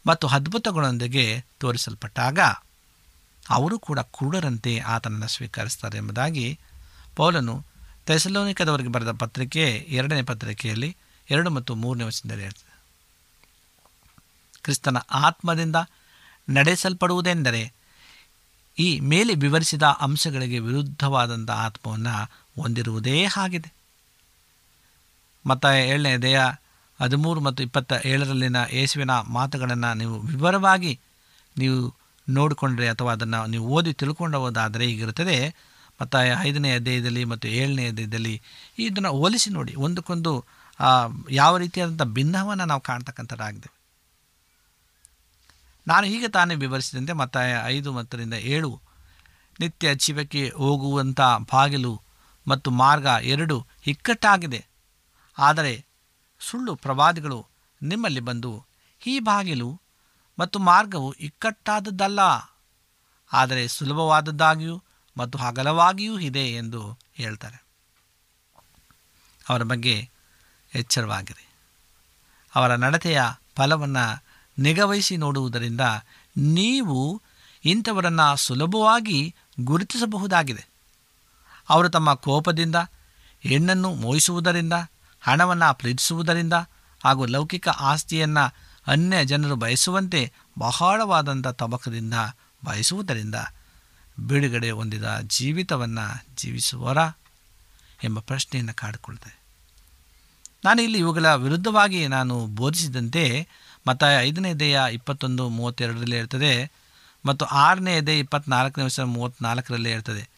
ಮತ್ತು 0.08 0.28
ಅದ್ಭುತಗಳೊಂದಿಗೆ 0.28 1.46
ತೋರಿಸಲ್ಪಟ್ಟಾಗ 1.60 2.40
ಅವರು 3.50 3.80
ಕೂಡ 3.80 4.00
ಕುರುಡರಂತೆ 4.00 4.80
ಆತನನ್ನು 4.80 5.28
ಸ್ವೀಕರಿಸ್ತಾರೆ 5.28 5.98
ಎಂಬುದಾಗಿ 5.98 6.60
ಪೌಲನು 7.16 7.66
ತೆಸಲೋನಿಕದವರಿಗೆ 8.06 8.90
ಬರೆದ 8.90 9.12
ಪತ್ರಿಕೆ 9.12 9.86
ಎರಡನೇ 9.90 10.22
ಪತ್ರಿಕೆಯಲ್ಲಿ 10.22 10.98
ಎರಡು 11.30 11.50
ಮತ್ತು 11.50 11.76
ಮೂರನೇ 11.76 12.04
ವಚನದಲ್ಲಿ 12.04 12.71
ಕ್ರಿಸ್ತನ 14.64 14.98
ಆತ್ಮದಿಂದ 14.98 15.76
ನಡೆಸಲ್ಪಡುವುದೆಂದರೆ 16.50 17.74
ಈ 18.80 19.00
ಮೇಲೆ 19.00 19.36
ವಿವರಿಸಿದ 19.36 19.84
ಅಂಶಗಳಿಗೆ 19.84 20.60
ವಿರುದ್ಧವಾದಂಥ 20.60 21.52
ಆತ್ಮವನ್ನು 21.52 22.16
ಹೊಂದಿರುವುದೇ 22.62 23.24
ಆಗಿದೆ. 23.38 23.74
ಮತ್ತು 25.48 25.78
ಏಳನೇ 25.88 26.18
ದೇಹ 26.18 26.42
ಹದಿಮೂರು 27.02 27.40
ಮತ್ತು 27.40 27.64
ಇಪ್ಪತ್ತ 27.64 27.94
ಏಳರಲ್ಲಿನ 28.06 28.56
ಯೇಸುವಿನ 28.74 29.12
ಮಾತುಗಳನ್ನು 29.12 29.94
ನೀವು 29.94 30.20
ವಿವರವಾಗಿ 30.20 31.00
ನೀವು 31.58 31.96
ನೋಡಿಕೊಂಡ್ರೆ 32.30 32.88
ಅಥವಾ 32.90 33.12
ಅದನ್ನು 33.12 33.46
ನೀವು 33.46 33.68
ಓದಿ 33.68 33.94
ತಿಳ್ಕೊಂಡು 33.94 34.40
ಹೋದಾದರೆ 34.40 34.86
ಹೀಗಿರುತ್ತದೆ. 34.86 35.56
ಮತ್ತು 36.02 36.18
ಐದನೇ 36.42 36.76
ಅಧ್ಯಾಯದಲ್ಲಿ 36.76 37.24
ಮತ್ತು 37.26 37.48
ಏಳನೇ 37.48 37.88
ಅಧ್ಯಾಯದಲ್ಲಿ 37.88 38.42
ಇದನ್ನು 38.80 39.12
ಹೋಲಿಸಿ 39.12 39.50
ನೋಡಿ. 39.50 39.76
ಒಂದಕ್ಕೊಂದು 39.76 40.46
ಯಾವ 41.32 41.58
ರೀತಿಯಾದಂಥ 41.58 42.02
ಭಿನ್ನವನ್ನು 42.02 42.66
ನಾವು 42.66 42.82
ಕಾಣ್ತಕ್ಕಂಥದ್ದಾಗಿದೆ. 42.82 43.70
ನಾನು 45.88 46.08
ಹೀಗೆ 46.08 46.28
ತಾನೇ 46.28 46.56
ವಿವರಿಸಿದಂತೆ 46.56 47.14
ಮತ್ತಾಯ 47.14 47.62
ಐದು 47.66 47.92
ಮತ್ತರಿಂದ 47.92 48.34
ಏಳು. 48.34 48.82
ನಿತ್ಯ 49.60 49.96
ಜೀವಕ್ಕೆ 49.96 50.50
ಹೋಗುವಂಥ 50.50 51.22
ಬಾಗಿಲು 51.22 52.02
ಮತ್ತು 52.48 52.72
ಮಾರ್ಗ 52.72 53.06
ಎರಡು 53.06 53.68
ಇಕ್ಕಟ್ಟಾಗಿದೆ. 53.88 54.66
ಆದರೆ 55.38 55.86
ಸುಳ್ಳು 56.40 56.76
ಪ್ರವಾದಿಗಳು 56.76 57.48
ನಿಮ್ಮಲ್ಲಿ 57.84 58.20
ಬಂದು 58.20 58.66
ಈ 59.08 59.20
ಬಾಗಿಲು 59.20 59.82
ಮತ್ತು 60.40 60.60
ಮಾರ್ಗವು 60.60 61.12
ಇಕ್ಕಟ್ಟಾದದ್ದಲ್ಲ. 61.12 62.20
ಆದರೆ 63.34 63.68
ಸುಲಭವಾದದ್ದಾಗಿಯೂ 63.68 64.84
ಮತ್ತು 65.18 65.38
ಅಗಲವಾಗಿಯೂ 65.38 66.20
ಇದೆ 66.20 66.46
ಎಂದು 66.48 67.00
ಹೇಳ್ತಾರೆ. 67.14 67.66
ಅವರ 69.50 69.64
ಬಗ್ಗೆ 69.64 70.10
ಎಚ್ಚರವಾಗಿದೆ 70.74 71.52
ಅವರ 72.56 72.76
ನಡತೆಯ 72.76 73.22
ಫಲವನ್ನು 73.56 74.24
ನಿಗವಹಿಸಿ 74.60 75.18
ನೋಡುವುದರಿಂದ 75.18 75.82
ನೀವು 76.38 77.22
ಇಂಥವರನ್ನು 77.66 78.36
ಸುಲಭವಾಗಿ 78.36 79.36
ಗುರುತಿಸಬಹುದಾಗಿದೆ. 79.60 80.68
ಅವರು 81.70 81.90
ತಮ್ಮ 81.90 82.14
ಕೋಪದಿಂದ, 82.14 82.76
ಹೆಣ್ಣನ್ನು 83.42 83.94
ಮೋಯಿಸುವುದರಿಂದ 83.94 84.74
ಹಣವನ್ನು 85.22 85.78
ಪ್ರೀತಿಸುವುದರಿಂದ 85.78 86.54
ಹಾಗೂ 87.04 87.26
ಲೌಕಿಕ 87.26 87.70
ಆಸ್ತಿಯನ್ನು 87.70 88.56
ಅನ್ಯ 88.88 89.26
ಜನರು 89.26 89.56
ಬಯಸುವಂತೆ 89.56 90.32
ಬಹಳವಾದಂಥ 90.60 91.48
ತಬಕದಿಂದ 91.48 92.14
ಬಯಸುವುದರಿಂದ 92.66 93.36
ಬಿಡುಗಡೆ 94.20 94.72
ಹೊಂದಿದ 94.72 95.20
ಜೀವಿತವನ್ನು 95.28 96.26
ಜೀವಿಸುವರ 96.38 96.98
ಎಂಬ 98.04 98.20
ಪ್ರಶ್ನೆಯನ್ನು 98.20 98.74
ಕಾಡಿಕೊಳ್ತೇನೆ 98.74 99.42
ನಾನು 100.64 100.82
ಇಲ್ಲಿ 100.82 100.98
ಇವುಗಳ 100.98 101.34
ವಿರುದ್ಧವಾಗಿ 101.36 102.08
ನಾನು 102.08 102.46
ಬೋಧಿಸಿದಂತೆ 102.46 103.48
ಮತ್ತು 103.88 104.22
ಐದನೇ 104.22 104.54
ದೇಹ 104.54 104.80
ಇಪ್ಪತ್ತೊಂದು 104.92 105.50
ಮೂವತ್ತೆರಡರಲ್ಲಿ 105.50 106.18
ಇರ್ತದೆ 106.18 106.72
ಮತ್ತು 107.26 107.46
ಆರನೇ 107.46 107.98
ಎದೆ 107.98 108.20
ಇಪ್ಪತ್ನಾಲ್ಕನೇ 108.20 108.84
ವರ್ಷ 108.84 109.00
ಮೂವತ್ತ್ನಾಲ್ಕರಲ್ಲಿ 109.00 109.92
ಇರ್ತದೆ. 109.92 110.30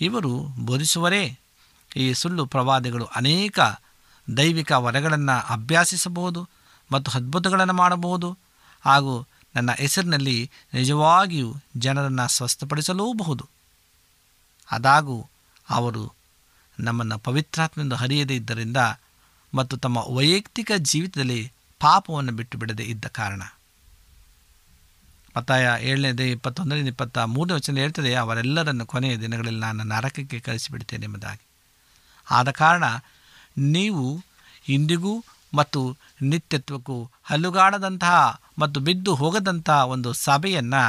ಇವರು 0.00 0.38
ಬೋಧಿಸುವರೇ, 0.38 1.38
ಈ 1.96 2.12
ಸುಳ್ಳು 2.12 2.46
ಪ್ರವಾದಿಗಳು 2.46 3.04
ಅನೇಕ 3.04 3.60
ದೈವಿಕ 4.36 4.72
ವರಗಳನ್ನು 4.72 5.52
ಅಭ್ಯಾಸಿಸಬಹುದು 5.52 6.48
ಮತ್ತು 6.92 7.10
ಅದ್ಭುತಗಳನ್ನು 7.10 7.72
ಮಾಡಬಹುದು. 7.72 8.38
ಹಾಗೂ 8.80 9.26
ನನ್ನ 9.54 9.72
ಹೆಸರಿನಲ್ಲಿ 9.72 10.50
ನಿಜವಾಗಿಯೂ 10.74 11.54
ಜನರನ್ನು 11.76 12.28
ಸ್ವಸ್ಥಪಡಿಸಲೂಬಹುದು. 12.28 13.46
ಆದಾಗೂ 14.72 15.26
ಅವರು 15.70 16.12
ನಮ್ಮನ್ನು 16.80 17.18
ಪವಿತ್ರಾತ್ಮೆಂದು 17.18 17.96
ಹರಿಯದೇ 17.96 18.36
ಇದ್ದರಿಂದ 18.36 18.76
ಮತ್ತು 19.54 19.76
ತಮ್ಮ 19.76 19.98
ವೈಯಕ್ತಿಕ 20.08 20.72
ಜೀವಿತದಲ್ಲಿ 20.76 21.52
ಪಾಪವನ್ನು 21.80 22.32
ಬಿಟ್ಟು 22.32 22.58
ಬಿಡದೆ 22.58 22.84
ಇದ್ದ 22.84 23.06
ಕಾರಣ. 23.06 23.42
ಮತ್ತಾಯ 25.36 25.64
ಏಳನೇದೇ 25.82 26.30
ಇಪ್ಪತ್ತೊಂದರಿಂದ 26.30 26.88
ಇಪ್ಪತ್ತ 26.88 27.18
ಮೂರನೇ 27.18 27.52
ವಚನ 27.52 27.76
ಹೇಳ್ತದೆ, 27.76 28.14
ಅವರೆಲ್ಲರನ್ನು 28.14 28.86
ಕೊನೆಯ 28.86 29.16
ದಿನಗಳಲ್ಲಿ 29.16 29.60
ನಾನು 29.60 29.84
ನರಕಕ್ಕೆ 29.84 30.40
ಕಳಿಸಿಬಿಡ್ತೇನೆ 30.40 31.04
ಎಂಬುದಾಗಿ. 31.04 31.44
ಆದ 32.30 32.50
ಕಾರಣ 32.50 32.84
ನೀವು 33.58 34.22
ಇಂದಿಗೂ 34.68 35.24
ಮತ್ತು 35.54 35.96
ನಿತ್ಯತ್ವಕ್ಕೂ 36.22 37.10
ಹಲ್ಲುಗಾಡದಂತಹ 37.22 38.16
ಮತ್ತು 38.58 38.80
ಬಿದ್ದು 38.80 39.14
ಹೋಗದಂತಹ 39.14 39.84
ಒಂದು 39.84 40.12
ಸಭೆಯನ್ನು 40.12 40.82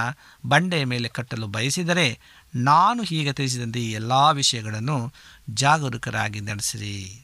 ಬಂಡೆಯ 0.47 0.85
ಮೇಲೆ 0.85 1.07
ಕಟ್ಟಲು 1.07 1.47
ಬಯಸಿದರೆ 1.47 2.07
ನಾನು 2.55 3.03
ಹೀಗೆ 3.03 3.33
ತಿಳಿಸಿದಂತೆ 3.33 3.79
ಈ 3.79 3.91
ಎಲ್ಲ 3.91 4.13
ವಿಷಯಗಳನ್ನು 4.31 4.97
ಜಾಗರೂಕರಾಗಿ 5.49 6.39
ನಡೆಸಿರಿ. 6.39 7.23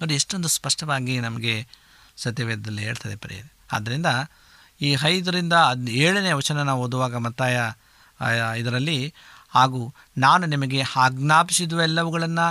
ನೋಡಿ, 0.00 0.14
ಎಷ್ಟೊಂದು 0.14 0.48
ಸ್ಪಷ್ಟವಾಗಿ 0.48 1.20
ನಮಗೆ 1.20 1.54
ಸತ್ಯವೇದದಲ್ಲಿ 2.22 2.82
ಹೇಳ್ತದೆ 2.82 3.16
ಪ್ರಿಯ 3.16 3.40
ಆದ್ದರಿಂದ 3.72 4.08
ಈ 4.80 4.90
ಐದರಿಂದ 5.04 5.54
ಹದ್, 5.62 5.88
ಏಳನೇ 6.02 6.32
ವಚನ 6.32 6.62
ನಾವು 6.62 6.82
ಓದುವಾಗ 6.82 7.16
ಮತ್ತಾಯ 7.16 7.56
ಇದರಲ್ಲಿ, 8.58 8.98
ಹಾಗೂ 9.50 9.80
ನಾನು 10.16 10.44
ನಿಮಗೆ 10.46 10.80
ಆಜ್ಞಾಪಿಸಿದುವೆಲ್ಲವುಗಳನ್ನು 10.96 12.46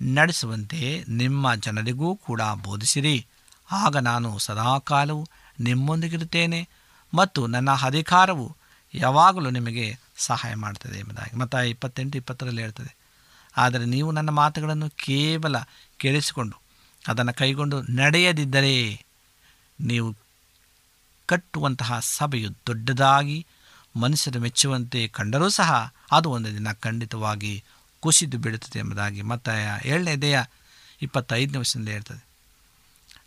ನಡೆಸುವಂತೆ 0.00 0.80
ನಿಮ್ಮ 1.08 1.54
ಜನರಿಗೂ 1.54 2.08
ಕೂಡ 2.16 2.42
ಬೋಧಿಸಿರಿ. 2.64 3.16
ಆಗ 3.72 3.96
ನಾನು 3.96 4.30
ಸದಾಕಾಲವು 4.38 5.22
ನಿಮ್ಮೊಂದಿಗಿರುತ್ತೇನೆ 5.58 6.60
ಮತ್ತು 7.12 7.40
ನನ್ನ 7.46 7.70
ಅಧಿಕಾರವು 7.82 8.46
ಯಾವಾಗಲೂ 8.94 9.50
ನಿಮಗೆ 9.50 9.86
ಸಹಾಯ 10.18 10.54
ಮಾಡ್ತದೆ 10.54 10.96
ಎಂಬುದಾಗಿ. 10.98 11.34
ಮತ್ತು 11.36 11.58
ಇಪ್ಪತ್ತೆಂಟು 11.70 12.18
ಇಪ್ಪತ್ತರಲ್ಲಿ 12.18 12.62
ಹೇಳ್ತದೆ, 12.62 12.92
ಆದರೆ 13.54 13.84
ನೀವು 13.84 14.10
ನನ್ನ 14.12 14.30
ಮಾತುಗಳನ್ನು 14.30 14.88
ಕೇವಲ 15.04 15.56
ಕೇಳಿಸಿಕೊಂಡು 16.00 16.56
ಅದನ್ನು 17.08 17.34
ಕೈಗೊಂಡು 17.34 17.82
ನಡೆಯದಿದ್ದರೆ 17.82 19.06
ನೀವು 19.80 20.16
ಕಟ್ಟುವಂತಹ 21.26 22.00
ಸಭೆಯು 22.00 22.50
ದೊಡ್ಡದಾಗಿ 22.50 23.46
ಮನುಷ್ಯರು 23.96 24.40
ಮೆಚ್ಚುವಂತೆ 24.40 25.08
ಕಂಡರೂ 25.08 25.48
ಸಹ 25.48 25.94
ಅದು 26.12 26.30
ಒಂದು 26.30 26.52
ದಿನ 26.52 26.72
ಖಂಡಿತವಾಗಿ 26.72 27.64
ಕುಸಿದು 28.00 28.38
ಬಿಡುತ್ತದೆ 28.38 28.78
ಎಂಬುದಾಗಿ 28.78 29.22
ಮತ್ತು 29.22 30.22
ದೇಹ 30.22 30.44
ಇಪ್ಪತ್ತೈದನೇ 31.02 31.58
ವರ್ಷದಿಂದ 31.58 31.88
ಹೇಳ್ತದೆ. 31.88 32.26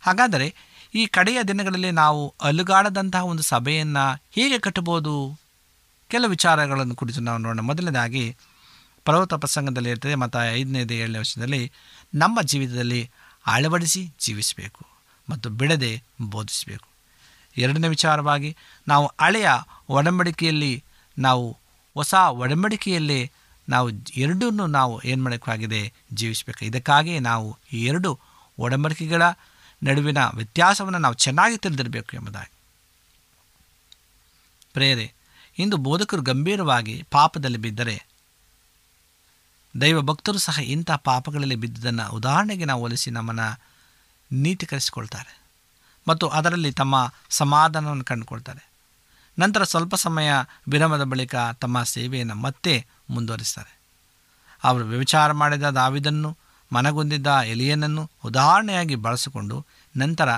ಹಾಗಾದರೆ 0.00 0.54
ಈ 0.94 1.06
ಕಡೆಯ 1.06 1.42
ದಿನಗಳಲ್ಲಿ 1.42 1.90
ನಾವು 1.90 2.34
ಅಲುಗಾಡದಂತಹ 2.42 3.24
ಒಂದು 3.24 3.42
ಸಭೆಯನ್ನು 3.42 4.22
ಹೇಗೆ 4.30 4.58
ಕಟ್ಟಬಹುದು? 4.58 5.40
ಕೆಲವು 6.08 6.30
ವಿಚಾರಗಳನ್ನು 6.30 6.94
ಕುರಿತು 6.94 7.20
ನಾವು 7.20 7.38
ನೋಡೋಣ. 7.38 7.60
ಮೊದಲನೇದಾಗಿ 7.60 8.36
ಪರ್ವತ 9.04 9.34
ಪ್ರಸಂಗದಲ್ಲಿ 9.34 9.90
ಇರ್ತದೆ 9.90 10.14
ಮತ್ತು 10.14 10.54
ಐದನೇದು 10.54 10.94
ಏಳನೇ 10.94 11.18
ವರ್ಷದಲ್ಲಿ 11.18 11.72
ನಮ್ಮ 12.14 12.42
ಜೀವಿತದಲ್ಲಿ 12.42 13.10
ಅಳವಡಿಸಿ 13.46 14.10
ಜೀವಿಸಬೇಕು 14.20 14.86
ಮತ್ತು 15.30 15.50
ಬಿಡದೆ 15.50 16.02
ಬೋಧಿಸಬೇಕು. 16.22 16.88
ಎರಡನೇ 17.56 17.88
ವಿಚಾರವಾಗಿ 17.88 18.56
ನಾವು 18.88 19.12
ಹಳೆಯ 19.20 19.48
ಒಡಂಬಡಿಕೆಯಲ್ಲಿ 19.88 20.84
ನಾವು, 21.18 21.56
ಹೊಸ 21.94 22.14
ಒಡಂಬಡಿಕೆಯಲ್ಲೇ 22.14 23.30
ನಾವು 23.68 23.90
ಎರಡನ್ನು 24.16 24.66
ನಾವು 24.66 25.02
ಏನು 25.04 25.24
ಮಾಡಬೇಕಾಗಿದೆ 25.24 25.92
ಜೀವಿಸಬೇಕು. 26.12 26.64
ಇದಕ್ಕಾಗಿ 26.64 27.18
ನಾವು 27.18 27.58
ಈ 27.72 27.84
ಎರಡು 27.84 28.18
ಒಡಂಬಡಿಕೆಗಳ 28.58 29.22
ನಡುವಿನ 29.82 30.18
ವ್ಯತ್ಯಾಸವನ್ನು 30.34 30.98
ನಾವು 30.98 31.14
ಚೆನ್ನಾಗಿ 31.14 31.56
ತಿಳಿದಿರಬೇಕು 31.56 32.16
ಎಂಬುದಾಗಿ. 32.16 32.52
ಪ್ರೇರೆ, 34.72 35.12
ಇಂದು 35.58 35.76
ಬೋಧಕರು 35.76 36.22
ಗಂಭೀರವಾಗಿ 36.22 37.04
ಪಾಪದಲ್ಲಿ 37.10 37.58
ಬಿದ್ದರೆ 37.58 38.06
ದೈವ 39.80 40.02
ಭಕ್ತರು 40.02 40.38
ಸಹ 40.38 40.58
ಇಂಥ 40.58 40.90
ಪಾಪಗಳಲ್ಲಿ 40.90 41.54
ಬಿದ್ದದನ್ನು 41.54 42.12
ಉದಾಹರಣೆಗೆ 42.12 42.64
ನಾವು 42.64 42.80
ಹೋಲಿಸಿ 42.80 43.10
ನಮ್ಮನ್ನು 43.10 43.60
ನೀತೀಕರಿಸಿಕೊಳ್ತಾರೆ. 44.32 45.42
ಮತ್ತು 46.08 46.28
ಅದರಲ್ಲಿ 46.28 46.72
ತಮ್ಮ 46.72 47.12
ಸಮಾಧಾನವನ್ನು 47.30 48.04
ಕಂಡುಕೊಳ್ತಾರೆ. 48.04 48.70
ನಂತರ 49.38 49.64
ಸ್ವಲ್ಪ 49.64 49.94
ಸಮಯ 49.94 50.32
ವಿರಮದ 50.68 51.02
ಬಳಿಕ 51.02 51.34
ತಮ್ಮ 51.60 51.82
ಸೇವೆಯನ್ನು 51.82 52.34
ಮತ್ತೆ 52.34 52.86
ಮುಂದುವರಿಸ್ತಾರೆ. 53.10 53.78
ಅವರು 54.64 54.84
ವ್ಯವಿಚಾರ 54.84 55.32
ಮಾಡಿದ 55.32 55.62
ದಾವಿದನ್ನು 55.62 56.36
ಮನಗೊಂದಿದ್ದ 56.72 57.26
ಎಲಿಯನನ್ನು 57.26 58.10
ಉದಾಹರಣೆಯಾಗಿ 58.24 58.94
ಬಳಸಿಕೊಂಡು 58.94 59.66
ನಂತರ 59.96 60.28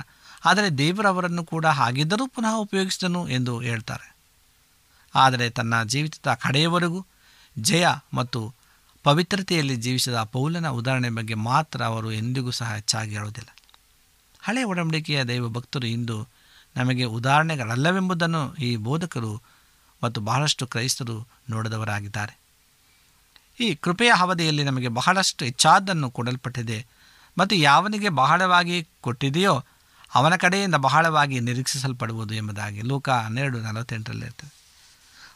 ಆದರೆ 0.44 0.70
ದೇವರವರನ್ನು 0.70 1.44
ಕೂಡ 1.44 1.66
ಹಾಗಿದ್ದರೂ 1.66 2.26
ಪುನಃ 2.26 2.54
ಉಪಯೋಗಿಸಿದನು 2.54 3.28
ಎಂದು 3.28 3.60
ಹೇಳ್ತಾರೆ. 3.60 4.16
ಆದರೆ 5.14 5.50
ತನ್ನ 5.50 5.82
ಜೀವಿತದ 5.82 6.34
ಕಡೆಯವರೆಗೂ 6.34 7.06
ಜಯ 7.58 7.86
ಮತ್ತು 8.14 8.54
ಪವಿತ್ರತೆಯಲ್ಲಿ 9.08 9.76
ಜೀವಿಸಿದ 9.76 10.22
ಪೌಲನ 10.22 10.68
ಉದಾಹರಣೆ 10.68 11.10
ಬಗ್ಗೆ 11.10 11.34
ಮಾತ್ರ 11.34 11.82
ಅವರು 11.82 12.12
ಎಂದಿಗೂ 12.12 12.50
ಸಹ 12.50 12.74
ಹೆಚ್ಚಾಗಿ 12.74 13.10
ಹೇಳುವುದಿಲ್ಲ. 13.10 13.56
ಹಳೆಯ 14.40 14.64
ಒಡಂಬಡಿಕೆಯ 14.64 15.24
ದೈವ 15.24 15.48
ಭಕ್ತರು 15.48 15.86
ಇಂದು 15.86 16.28
ನಮಗೆ 16.76 17.04
ಉದಾಹರಣೆಗಳಲ್ಲವೆಂಬುದನ್ನು 17.04 18.54
ಈ 18.54 18.76
ಬೋಧಕರು 18.76 19.42
ಮತ್ತು 20.04 20.20
ಬಹಳಷ್ಟು 20.20 20.66
ಕ್ರೈಸ್ತರು 20.66 21.26
ನೋಡಿದವರಾಗಿದ್ದಾರೆ. 21.50 22.38
ಈ 23.60 23.74
ಕೃಪೆಯ 23.74 24.12
ಅವಧಿಯಲ್ಲಿ 24.18 24.64
ನಮಗೆ 24.64 24.88
ಬಹಳಷ್ಟು 24.88 25.44
ಹೆಚ್ಚಾದನ್ನು 25.44 26.10
ಕೊಡಲ್ಪಟ್ಟಿದೆ 26.10 26.86
ಮತ್ತು 27.38 27.56
ಯಾವನಿಗೆ 27.56 28.08
ಬಹಳವಾಗಿ 28.08 28.88
ಕೊಟ್ಟಿದೆಯೋ 29.00 29.64
ಅವನ 30.14 30.36
ಕಡೆಯಿಂದ 30.36 30.74
ಬಹಳವಾಗಿ 30.74 31.40
ನಿರೀಕ್ಷಿಸಲ್ಪಡುವುದು 31.40 32.34
ಎಂಬುದಾಗಿ 32.34 32.82
ಲೋಕ 32.82 33.08
ಹನ್ನೆರಡು 33.08 33.60
ನಲವತ್ತೆಂಟರಲ್ಲಿರ್ತದೆ 33.60 34.54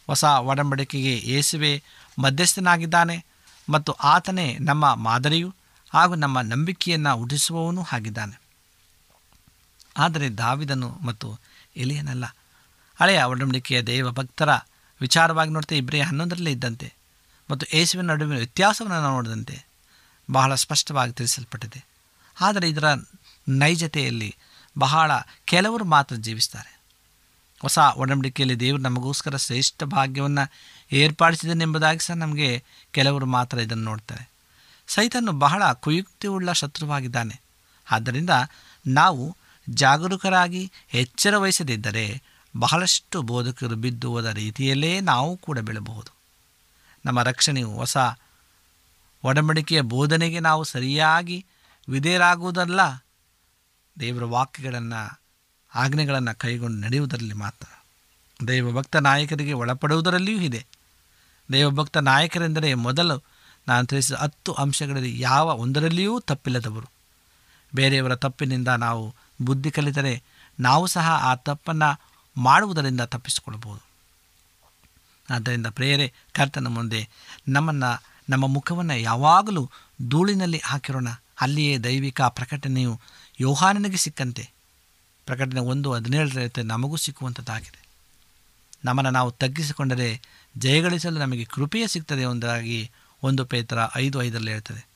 ಹೊಸ 0.07 0.25
ಒಡಂಬಡಿಕೆಗೆ 0.25 1.19
ಯೇಸುವೆ 1.19 1.83
ಮಧ್ಯಸ್ಥನಾಗಿದ್ದಾನೆ. 2.19 3.32
ಮತ್ತು 3.69 3.93
ಆತನೇ 3.93 4.59
ನಮ್ಮ 4.61 4.95
ಮಾದರಿಯು 4.95 5.55
ಹಾಗೂ 5.91 6.15
ನಮ್ಮ 6.15 6.41
ನಂಬಿಕೆಯನ್ನು 6.41 7.17
ಉಡಿಸುವವನು 7.17 7.85
ಆಗಿದ್ದಾನೆ. 7.93 8.41
ಆದರೆ 9.97 10.29
ದಾವಿದನು 10.29 10.99
ಮತ್ತು 11.03 11.39
ಎಲಿಯನಲ್ಲ. 11.77 12.37
ಹಳೆಯ 13.01 13.23
ಒಡಂಬಡಿಕೆಯ 13.23 13.83
ದೇವ 13.83 14.11
ಭಕ್ತರ 14.11 14.49
ವಿಚಾರವಾಗಿ 15.01 15.51
ನೋಡ್ತಾ 15.51 15.75
ಇಬ್ಬರೇ 15.75 16.01
ಹನ್ನೊಂದರಲ್ಲೇ 16.01 16.53
ಇದ್ದಂತೆ 16.53 16.93
ಮತ್ತು 17.51 17.77
ಯೇಸುವಿನ 17.77 18.11
ನಡುವಿನ 18.11 18.39
ವ್ಯತ್ಯಾಸವನ್ನು 18.39 19.01
ನಾವು 19.01 19.15
ನೋಡಿದಂತೆ 19.15 19.65
ಬಹಳ 20.31 20.55
ಸ್ಪಷ್ಟವಾಗಿ 20.55 21.13
ತಿಳಿಸಲ್ಪಟ್ಟಿದೆ. 21.13 21.85
ಆದರೆ 22.41 22.69
ಇದರ 22.69 22.85
ನೈಜತೆಯಲ್ಲಿ 23.49 24.37
ಬಹಳ 24.79 25.11
ಕೆಲವರು 25.45 25.85
ಮಾತ್ರ 25.85 26.17
ಜೀವಿಸ್ತಾರೆ 26.17 26.81
ಹೊಸ 27.61 27.79
ಒಡಂಬಡಿಕೆಯಲ್ಲಿ 27.79 28.61
ದೇವರು 28.61 28.83
ನಮಗೋಸ್ಕರ 28.83 29.37
ಶ್ರೇಷ್ಠ 29.37 29.83
ಭಾಗ್ಯವನ್ನು 29.85 30.51
ಏರ್ಪಡಿಸಿದನೆಂಬುದಾಗಿ 30.93 31.99
ಸಹ 31.99 32.15
ನಮಗೆ 32.15 32.63
ಕೆಲವರು 32.91 33.27
ಮಾತ್ರ 33.27 33.59
ಇದನ್ನು 33.59 33.85
ನೋಡ್ತಾರೆ. 33.85 34.31
ಸೈತನು 34.87 35.33
ಬಹಳ 35.33 35.73
ಕುಯುಕ್ತಿಯುಳ್ಳ 35.73 36.53
ಶತ್ರುವಾಗಿದ್ದಾನೆ. 36.53 37.41
ಆದ್ದರಿಂದ 37.91 38.31
ನಾವು 38.87 39.37
ಜಾಗರೂಕರಾಗಿ 39.71 40.73
ಎಚ್ಚರ 40.95 41.37
ವಹಿಸದಿದ್ದರೆ 41.37 42.23
ಬಹಳಷ್ಟು 42.57 43.23
ಬೋಧಕರು 43.23 43.77
ಬಿದ್ದು 43.77 44.11
ಹೋದ 44.11 44.25
ರೀತಿಯಲ್ಲೇ 44.25 45.01
ನಾವು 45.01 45.37
ಕೂಡ 45.37 45.59
ಬೀಳಬಹುದು. 45.59 46.15
ನಮ್ಮ 47.05 47.23
ರಕ್ಷಣೆಯು 47.23 47.71
ಹೊಸ 47.71 47.97
ಒಡಂಬಡಿಕೆಯ 49.25 49.81
ಬೋಧನೆಗೆ 49.81 50.41
ನಾವು 50.41 50.65
ಸರಿಯಾಗಿ 50.65 51.47
ವಿಧೇಯರಾಗುವುದಲ್ಲ, 51.89 52.81
ದೇವರ 54.01 54.25
ವಾಕ್ಯಗಳನ್ನು, 54.25 55.21
ಆಜ್ಞೆಗಳನ್ನು 55.75 56.39
ಕೈಗೊಂಡು 56.39 56.79
ನಡೆಯುವುದರಲ್ಲಿ 56.79 57.35
ಮಾತ್ರ. 57.35 57.85
ದೈವಭಕ್ತ 58.49 58.97
ನಾಯಕರಿಗೆ 58.97 59.53
ಒಳಪಡುವುದರಲ್ಲಿಯೂ 59.53 60.41
ಇದೆ. 60.41 60.67
ದೈವಭಕ್ತ 61.53 61.97
ನಾಯಕರೆಂದರೆ 61.97 62.75
ಮೊದಲು 62.75 63.23
ನಾನು 63.69 63.87
ತಿಳಿಸಿದ 63.87 64.15
ಹತ್ತು 64.15 64.53
ಅಂಶಗಳಲ್ಲಿ 64.53 65.21
ಯಾವ 65.21 65.47
ಒಂದರಲ್ಲಿಯೂ 65.47 66.21
ತಪ್ಪಿಲ್ಲದವರು. 66.21 66.91
ಬೇರೆಯವರ 67.75 68.15
ತಪ್ಪಿನಿಂದ 68.15 68.69
ನಾವು 68.69 69.15
ಬುದ್ಧಿ 69.43 69.71
ಕಲಿತರೆ 69.71 70.23
ನಾವು 70.61 70.87
ಸಹ 70.87 71.11
ಆ 71.11 71.35
ತಪ್ಪನ್ನು 71.35 72.01
ಮಾಡುವುದರಿಂದ 72.37 73.01
ತಪ್ಪಿಸಿಕೊಳ್ಳಬಹುದು. 73.01 73.83
ಆದ್ದರಿಂದ 75.35 75.67
ಪ್ರೇರೆ 75.67 76.13
ಕರ್ತನ 76.33 76.67
ಮುಂದೆ 76.67 77.09
ನಮ್ಮನ್ನು, 77.49 78.03
ನಮ್ಮ 78.29 78.47
ಮುಖವನ್ನು 78.47 78.97
ಯಾವಾಗಲೂ 78.99 79.71
ಧೂಳಿನಲ್ಲಿ 80.09 80.61
ಹಾಕಿರೋಣ. 80.65 81.09
ಅಲ್ಲಿಯೇ 81.41 81.79
ದೈವಿಕ 81.79 82.21
ಪ್ರಕಟಣೆಯು 82.23 83.01
ಯೋಹಾನನಿಗೆ 83.41 83.97
ಸಿಕ್ಕಂತೆ. 83.97 84.51
ಪ್ರಕಟಣೆ 85.27 85.61
ಒಂದು 85.61 85.93
ಹದಿನೇಳರ 85.93 86.39
ನಮಗೂ 86.65 86.97
ಸಿಕ್ಕುವಂಥದ್ದಾಗಿದೆ 86.97 87.82
ನಮ್ಮನ್ನು 88.85 89.11
ನಾವು 89.11 89.31
ತಗ್ಗಿಸಿಕೊಂಡರೆ 89.31 90.21
ಜಯಗಳಿಸಲು 90.59 91.19
ನಮಗೆ 91.19 91.45
ಕೃಪೆಯೇ 91.45 91.87
ಸಿಗ್ತದೆ 91.87 92.25
ಒಂದಾಗಿ 92.25 92.91
ಒಂದು 93.23 93.45
ಪೇತ್ರ 93.45 93.79
ಐದು 93.97 94.23
ಐದರಲ್ಲಿ 94.23 94.53
ಹೇಳ್ತದೆ. 94.53 94.87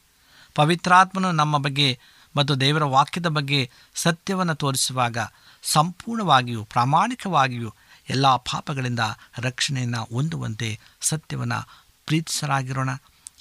ಪವಿತ್ರಾತ್ಮನು 0.54 1.32
ನಮ್ಮ 1.32 1.58
ಬಗ್ಗೆ 1.58 1.98
ಮತ್ತು 2.36 2.60
ದೇವರ 2.60 2.84
ವಾಕ್ಯದ 2.84 3.26
ಬಗ್ಗೆ 3.26 3.70
ಸತ್ಯವನ್ನು 3.94 4.54
ತೋರಿಸುವಾಗ 4.54 5.18
ಸಂಪೂರ್ಣವಾಗಿಯೂ 5.62 6.64
ಪ್ರಾಮಾಣಿಕವಾಗಿಯೂ 6.64 7.74
ಎಲ್ಲ 8.08 8.28
ಪಾಪಗಳಿಂದ 8.28 8.98
ರಕ್ಷಣೆಯನ್ನು 9.38 10.04
ಹೊಂದುವಂತೆ 10.04 10.80
ಸತ್ಯವನ್ನು 11.00 11.68
ಪ್ರೀತಿಸರಾಗಿರೋಣ. 12.06 12.88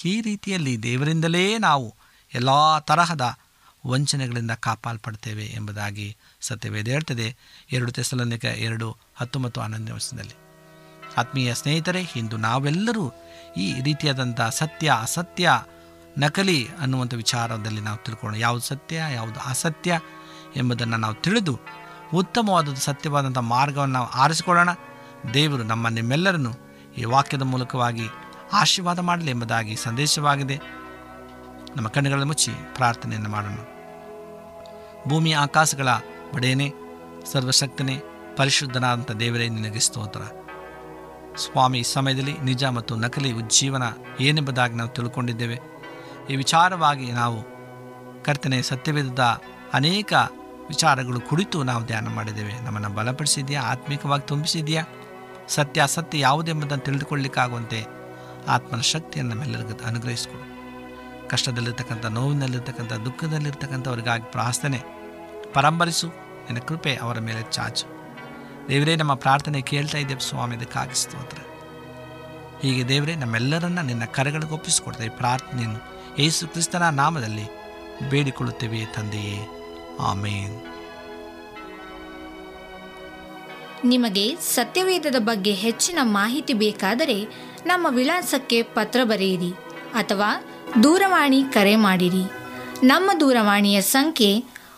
ಈ 0.05 0.21
ರೀತಿಯಲ್ಲಿ 0.21 0.83
ದೇವರಿಂದಲೇ 0.83 1.57
ನಾವು 1.57 1.95
ಎಲ್ಲ 2.33 2.79
ತರಹದ 2.79 3.37
ವಂಚನೆಗಳಿಂದ 3.85 4.51
ಕಾಪಾಲ್ಪಡ್ತೇವೆ 4.51 5.43
ಎಂಬುದಾಗಿ 5.43 6.17
ಸತ್ಯವೇದ 6.41 6.87
ಹೇಳ್ತದೆ. 6.87 7.35
ಎರಡು 7.71 7.91
ತೆಸಲನಿಕ 7.91 8.45
ಎರಡು 8.45 8.97
ಹತ್ತೊಂಬತ್ತು 9.15 9.61
ಹನ್ನೊಂದನೇ 9.61 9.91
ವರ್ಷದಲ್ಲಿ 9.91 10.35
ಆತ್ಮೀಯ 11.17 11.53
ಸ್ನೇಹಿತರೆ, 11.53 12.01
ಇಂದು 12.15 12.37
ನಾವೆಲ್ಲರೂ 12.37 13.13
ಈ 13.57 13.81
ರೀತಿಯಾದಂಥ 13.81 14.41
ಸತ್ಯ, 14.41 14.91
ಅಸತ್ಯ, 15.01 15.49
ನಕಲಿ 16.17 16.67
ಅನ್ನುವಂಥ 16.79 17.13
ವಿಚಾರದಲ್ಲಿ 17.13 17.81
ನಾವು 17.81 17.97
ತಿಳ್ಕೊಳ್ಳೋಣ. 17.97 18.41
ಯಾವುದು 18.41 18.61
ಸತ್ಯ, 18.61 18.95
ಯಾವುದು 18.95 19.39
ಅಸತ್ಯ 19.39 19.99
ಎಂಬುದನ್ನು 20.55 20.97
ನಾವು 20.97 21.15
ತಿಳಿದು 21.15 21.59
ಉತ್ತಮವಾದದ್ದು, 22.13 22.75
ಸತ್ಯವಾದಂಥ 22.75 23.37
ಮಾರ್ಗವನ್ನು 23.37 23.93
ನಾವು 23.93 24.07
ಆರಿಸಿಕೊಳ್ಳೋಣ. 24.07 24.69
ದೇವರು 25.33 25.63
ನಮ್ಮ 25.63 25.87
ನಿಮ್ಮೆಲ್ಲರನ್ನು 25.87 26.53
ಈ 26.97 27.03
ವಾಕ್ಯದ 27.03 27.41
ಮೂಲಕವಾಗಿ 27.41 28.07
ಆಶೀರ್ವಾದ 28.53 28.99
ಮಾಡಲಿ 28.99 29.31
ಎಂಬುದಾಗಿ 29.31 29.75
ಸಂದೇಶವಾಗಿದೆ. 29.75 30.57
ನಮ್ಮ 31.75 31.87
ಕಣ್ಣುಗಳನ್ನು 31.87 32.27
ಮುಚ್ಚಿ 32.27 32.51
ಪ್ರಾರ್ಥನೆಯನ್ನು 32.75 33.29
ಮಾಡೋಣ. 33.29 33.74
ಭೂಮಿ 35.07 35.31
ಆಕಾಶಗಳ 35.31 35.87
ಒಡೆಯನೇ, 36.35 36.73
ಸರ್ವಶಕ್ತನೇ, 37.31 38.01
ಪರಿಶುದ್ಧನಾದಂಥ 38.37 39.11
ದೇವರೇ, 39.11 39.49
ನಿನಗೆ 39.49 39.79
ಸ್ತೋತ್ರ. 39.79 40.21
ಸ್ವಾಮಿ, 41.37 41.79
ಈ 41.79 41.83
ಸಮಯದಲ್ಲಿ 41.83 42.37
ನಿಜ 42.37 42.63
ಮತ್ತು 42.63 42.95
ನಕಲಿ 42.95 43.31
ಉಜ್ಜೀವನ 43.31 43.83
ಏನೆಂಬುದಾಗಿ 44.19 44.73
ನಾವು 44.73 44.89
ತಿಳ್ಕೊಂಡಿದ್ದೇವೆ. 44.89 45.59
ಈ 46.29 46.35
ವಿಚಾರವಾಗಿ 46.35 47.11
ನಾವು 47.11 47.55
ಕರ್ತನೆ 48.23 48.61
ಸತ್ಯವೇಧದ 48.61 49.41
ಅನೇಕ 49.73 50.13
ವಿಚಾರಗಳು 50.67 51.21
ಕುರಿತು 51.21 51.63
ನಾವು 51.63 51.85
ಧ್ಯಾನ 51.85 52.07
ಮಾಡಿದ್ದೇವೆ. 52.07 52.65
ನಮ್ಮನ್ನು 52.65 52.89
ಬಲಪಡಿಸಿದೆಯಾ 52.89 53.61
ಆತ್ಮಿಕವಾಗಿ 53.61 54.27
ತುಂಬಿಸಿದೆಯಾ 54.27 54.83
ಸತ್ಯ 55.47 55.81
ಅಸತ್ಯ 55.81 56.19
ಯಾವುದೆಂಬುದನ್ನು 56.19 56.83
ತಿಳಿದುಕೊಳ್ಳಿಕ್ಕಾಗುವಂತೆ 56.83 57.85
ಆತ್ಮನ 58.47 58.79
ಶಕ್ತಿಯನ್ನು 58.79 59.33
ನಮ್ಮೆಲ್ಲರಿಗೂ 59.33 59.87
ಅನುಗ್ರಹಿಸಿಕೊಡು. 59.87 60.55
ಕಷ್ಟದಲ್ಲಿರ್ತಕ್ಕಂಥ, 61.29 62.05
ನೋವಿನಲ್ಲಿರ್ತಕ್ಕಂಥ, 62.05 62.93
ದುಃಖದಲ್ಲಿರ್ತಕ್ಕಂಥವ್ರಿಗಾಗಿ 62.93 64.31
ಪ್ರಾರ್ಥನೆ 64.31 64.94
ಪರಂಬರಿಸು 65.55 66.07
ನಿನ್ನ 66.07 66.59
ಕೃಪೆ 66.59 66.95
ಅವರ 66.95 67.19
ಮೇಲೆ 67.19 67.51
ಚಾಚು. 67.51 67.85
ದೇವರೇ, 68.69 68.95
ನಮ್ಮ 68.95 69.13
ಪ್ರಾರ್ಥನೆ 69.13 69.61
ಕೇಳ್ತಾ 69.61 69.97
ಇದ್ದೇವೆ, 69.97 70.19
ಸ್ವಾಮಿ 70.19 70.55
ಇದಕ್ಕಾಗಿ 70.55 71.01
ಸ್ತೋತ್ರ. 71.01 71.37
ಹೀಗೆ 72.61 72.87
ದೇವರೇ, 72.87 73.15
ನಮ್ಮೆಲ್ಲರನ್ನ 73.15 73.81
ನಿನ್ನ 73.81 74.05
ಕರೆಗಳಿಗೆ 74.05 74.53
ಒಪ್ಪಿಸಿಕೊಡ್ತೇವೆ. 74.53 75.09
ಪ್ರಾರ್ಥನೆಯನ್ನು 75.09 76.03
ಯೇಸು 76.19 76.47
ಕ್ರಿಸ್ತನ 76.47 76.89
ನಾಮದಲ್ಲಿ 76.89 77.43
ಬೇಡಿಕೊಳ್ಳುತ್ತೇವೆ, 78.09 78.85
ತಂದೆಯೇ. 78.85 79.47
ಆಮೇನ್. 79.99 80.61
ನಿಮಗೆ 83.83 84.35
ಸತ್ಯವೇದದ 84.35 85.15
ಬಗ್ಗೆ 85.19 85.53
ಹೆಚ್ಚಿನ 85.53 85.97
ಮಾಹಿತಿ 86.01 86.53
ಬೇಕಾದರೆ 86.53 87.23
ನಮ್ಮ 87.65 87.87
ವಿಳಾಸಕ್ಕೆ 87.89 88.61
ಪತ್ರ 88.61 88.99
ಬರೆಯಿರಿ 89.03 89.51
ಅಥವಾ 89.93 90.31
ದೂರವಾಣಿ 90.83 91.43
ಕರೆ 91.43 91.75
ಮಾಡಿರಿ. 91.75 92.23
ನಮ್ಮ 92.83 93.11
ದೂರವಾಣಿಯ 93.19 93.81
ಸಂಖ್ಯೆ 93.81 94.54